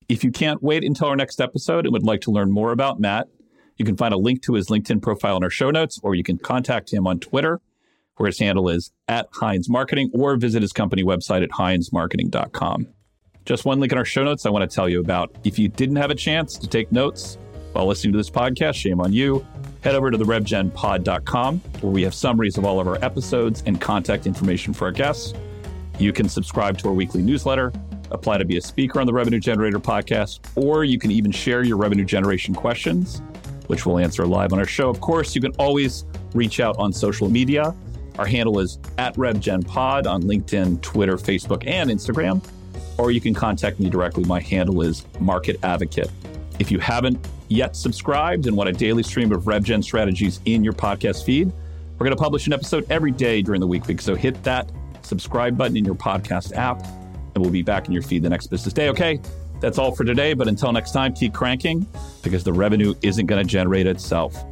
If 0.08 0.24
you 0.24 0.32
can't 0.32 0.60
wait 0.62 0.82
until 0.82 1.06
our 1.06 1.16
next 1.16 1.40
episode 1.40 1.86
and 1.86 1.92
would 1.92 2.02
like 2.02 2.22
to 2.22 2.32
learn 2.32 2.50
more 2.50 2.72
about 2.72 2.98
Matt, 2.98 3.28
you 3.76 3.84
can 3.84 3.96
find 3.96 4.12
a 4.12 4.18
link 4.18 4.42
to 4.42 4.54
his 4.54 4.66
LinkedIn 4.66 5.00
profile 5.02 5.36
in 5.36 5.44
our 5.44 5.50
show 5.50 5.70
notes, 5.70 6.00
or 6.02 6.16
you 6.16 6.24
can 6.24 6.38
contact 6.38 6.92
him 6.92 7.06
on 7.06 7.20
Twitter, 7.20 7.60
where 8.16 8.26
his 8.26 8.40
handle 8.40 8.68
is 8.68 8.90
at 9.06 9.28
Heinz 9.34 9.70
Marketing, 9.70 10.10
or 10.12 10.36
visit 10.36 10.62
his 10.62 10.72
company 10.72 11.04
website 11.04 11.44
at 11.44 11.50
heinzmarketing.com. 11.50 12.88
Just 13.48 13.64
one 13.64 13.80
link 13.80 13.92
in 13.92 13.96
our 13.96 14.04
show 14.04 14.24
notes 14.24 14.44
I 14.44 14.50
want 14.50 14.70
to 14.70 14.74
tell 14.74 14.90
you 14.90 15.00
about. 15.00 15.34
If 15.42 15.58
you 15.58 15.68
didn't 15.68 15.96
have 15.96 16.10
a 16.10 16.14
chance 16.14 16.58
to 16.58 16.66
take 16.66 16.92
notes 16.92 17.38
while 17.72 17.86
listening 17.86 18.12
to 18.12 18.18
this 18.18 18.28
podcast, 18.28 18.74
shame 18.74 19.00
on 19.00 19.10
you. 19.10 19.46
Head 19.80 19.94
over 19.94 20.10
to 20.10 20.18
the 20.18 20.24
revgenpod.com 20.26 21.58
where 21.80 21.90
we 21.90 22.02
have 22.02 22.12
summaries 22.12 22.58
of 22.58 22.66
all 22.66 22.78
of 22.78 22.86
our 22.86 23.02
episodes 23.02 23.62
and 23.64 23.80
contact 23.80 24.26
information 24.26 24.74
for 24.74 24.84
our 24.84 24.92
guests. 24.92 25.32
You 25.98 26.12
can 26.12 26.28
subscribe 26.28 26.76
to 26.80 26.88
our 26.88 26.92
weekly 26.92 27.22
newsletter, 27.22 27.72
apply 28.10 28.36
to 28.36 28.44
be 28.44 28.58
a 28.58 28.60
speaker 28.60 29.00
on 29.00 29.06
the 29.06 29.14
Revenue 29.14 29.40
Generator 29.40 29.80
podcast, 29.80 30.40
or 30.54 30.84
you 30.84 30.98
can 30.98 31.10
even 31.10 31.32
share 31.32 31.62
your 31.62 31.78
revenue 31.78 32.04
generation 32.04 32.54
questions, 32.54 33.22
which 33.68 33.86
we'll 33.86 33.98
answer 33.98 34.26
live 34.26 34.52
on 34.52 34.58
our 34.58 34.66
show. 34.66 34.90
Of 34.90 35.00
course, 35.00 35.34
you 35.34 35.40
can 35.40 35.52
always 35.52 36.04
reach 36.34 36.60
out 36.60 36.76
on 36.78 36.92
social 36.92 37.30
media. 37.30 37.74
Our 38.18 38.26
handle 38.26 38.58
is 38.58 38.78
at 38.98 39.14
RevGenPod 39.14 40.06
on 40.06 40.24
LinkedIn, 40.24 40.82
Twitter, 40.82 41.16
Facebook, 41.16 41.66
and 41.66 41.88
Instagram 41.88 42.42
or 42.98 43.10
you 43.10 43.20
can 43.20 43.34
contact 43.34 43.80
me 43.80 43.88
directly. 43.90 44.24
My 44.24 44.40
handle 44.40 44.82
is 44.82 45.04
Market 45.20 45.58
Advocate. 45.62 46.10
If 46.58 46.70
you 46.70 46.78
haven't 46.78 47.18
yet 47.48 47.76
subscribed 47.76 48.46
and 48.46 48.56
want 48.56 48.68
a 48.68 48.72
daily 48.72 49.02
stream 49.02 49.32
of 49.32 49.42
RevGen 49.42 49.82
strategies 49.82 50.40
in 50.44 50.64
your 50.64 50.72
podcast 50.72 51.24
feed, 51.24 51.52
we're 51.98 52.04
going 52.04 52.16
to 52.16 52.22
publish 52.22 52.46
an 52.46 52.52
episode 52.52 52.86
every 52.90 53.10
day 53.10 53.42
during 53.42 53.60
the 53.60 53.66
week. 53.66 54.00
So 54.00 54.14
hit 54.14 54.42
that 54.44 54.70
subscribe 55.02 55.56
button 55.56 55.76
in 55.76 55.84
your 55.84 55.94
podcast 55.94 56.54
app, 56.54 56.84
and 57.34 57.38
we'll 57.38 57.50
be 57.50 57.62
back 57.62 57.86
in 57.86 57.92
your 57.92 58.02
feed 58.02 58.22
the 58.22 58.28
next 58.28 58.48
business 58.48 58.72
day. 58.72 58.88
Okay, 58.90 59.20
that's 59.60 59.78
all 59.78 59.94
for 59.94 60.04
today. 60.04 60.34
But 60.34 60.48
until 60.48 60.72
next 60.72 60.92
time, 60.92 61.14
keep 61.14 61.34
cranking 61.34 61.86
because 62.22 62.44
the 62.44 62.52
revenue 62.52 62.94
isn't 63.02 63.26
going 63.26 63.44
to 63.44 63.50
generate 63.50 63.86
itself. 63.86 64.44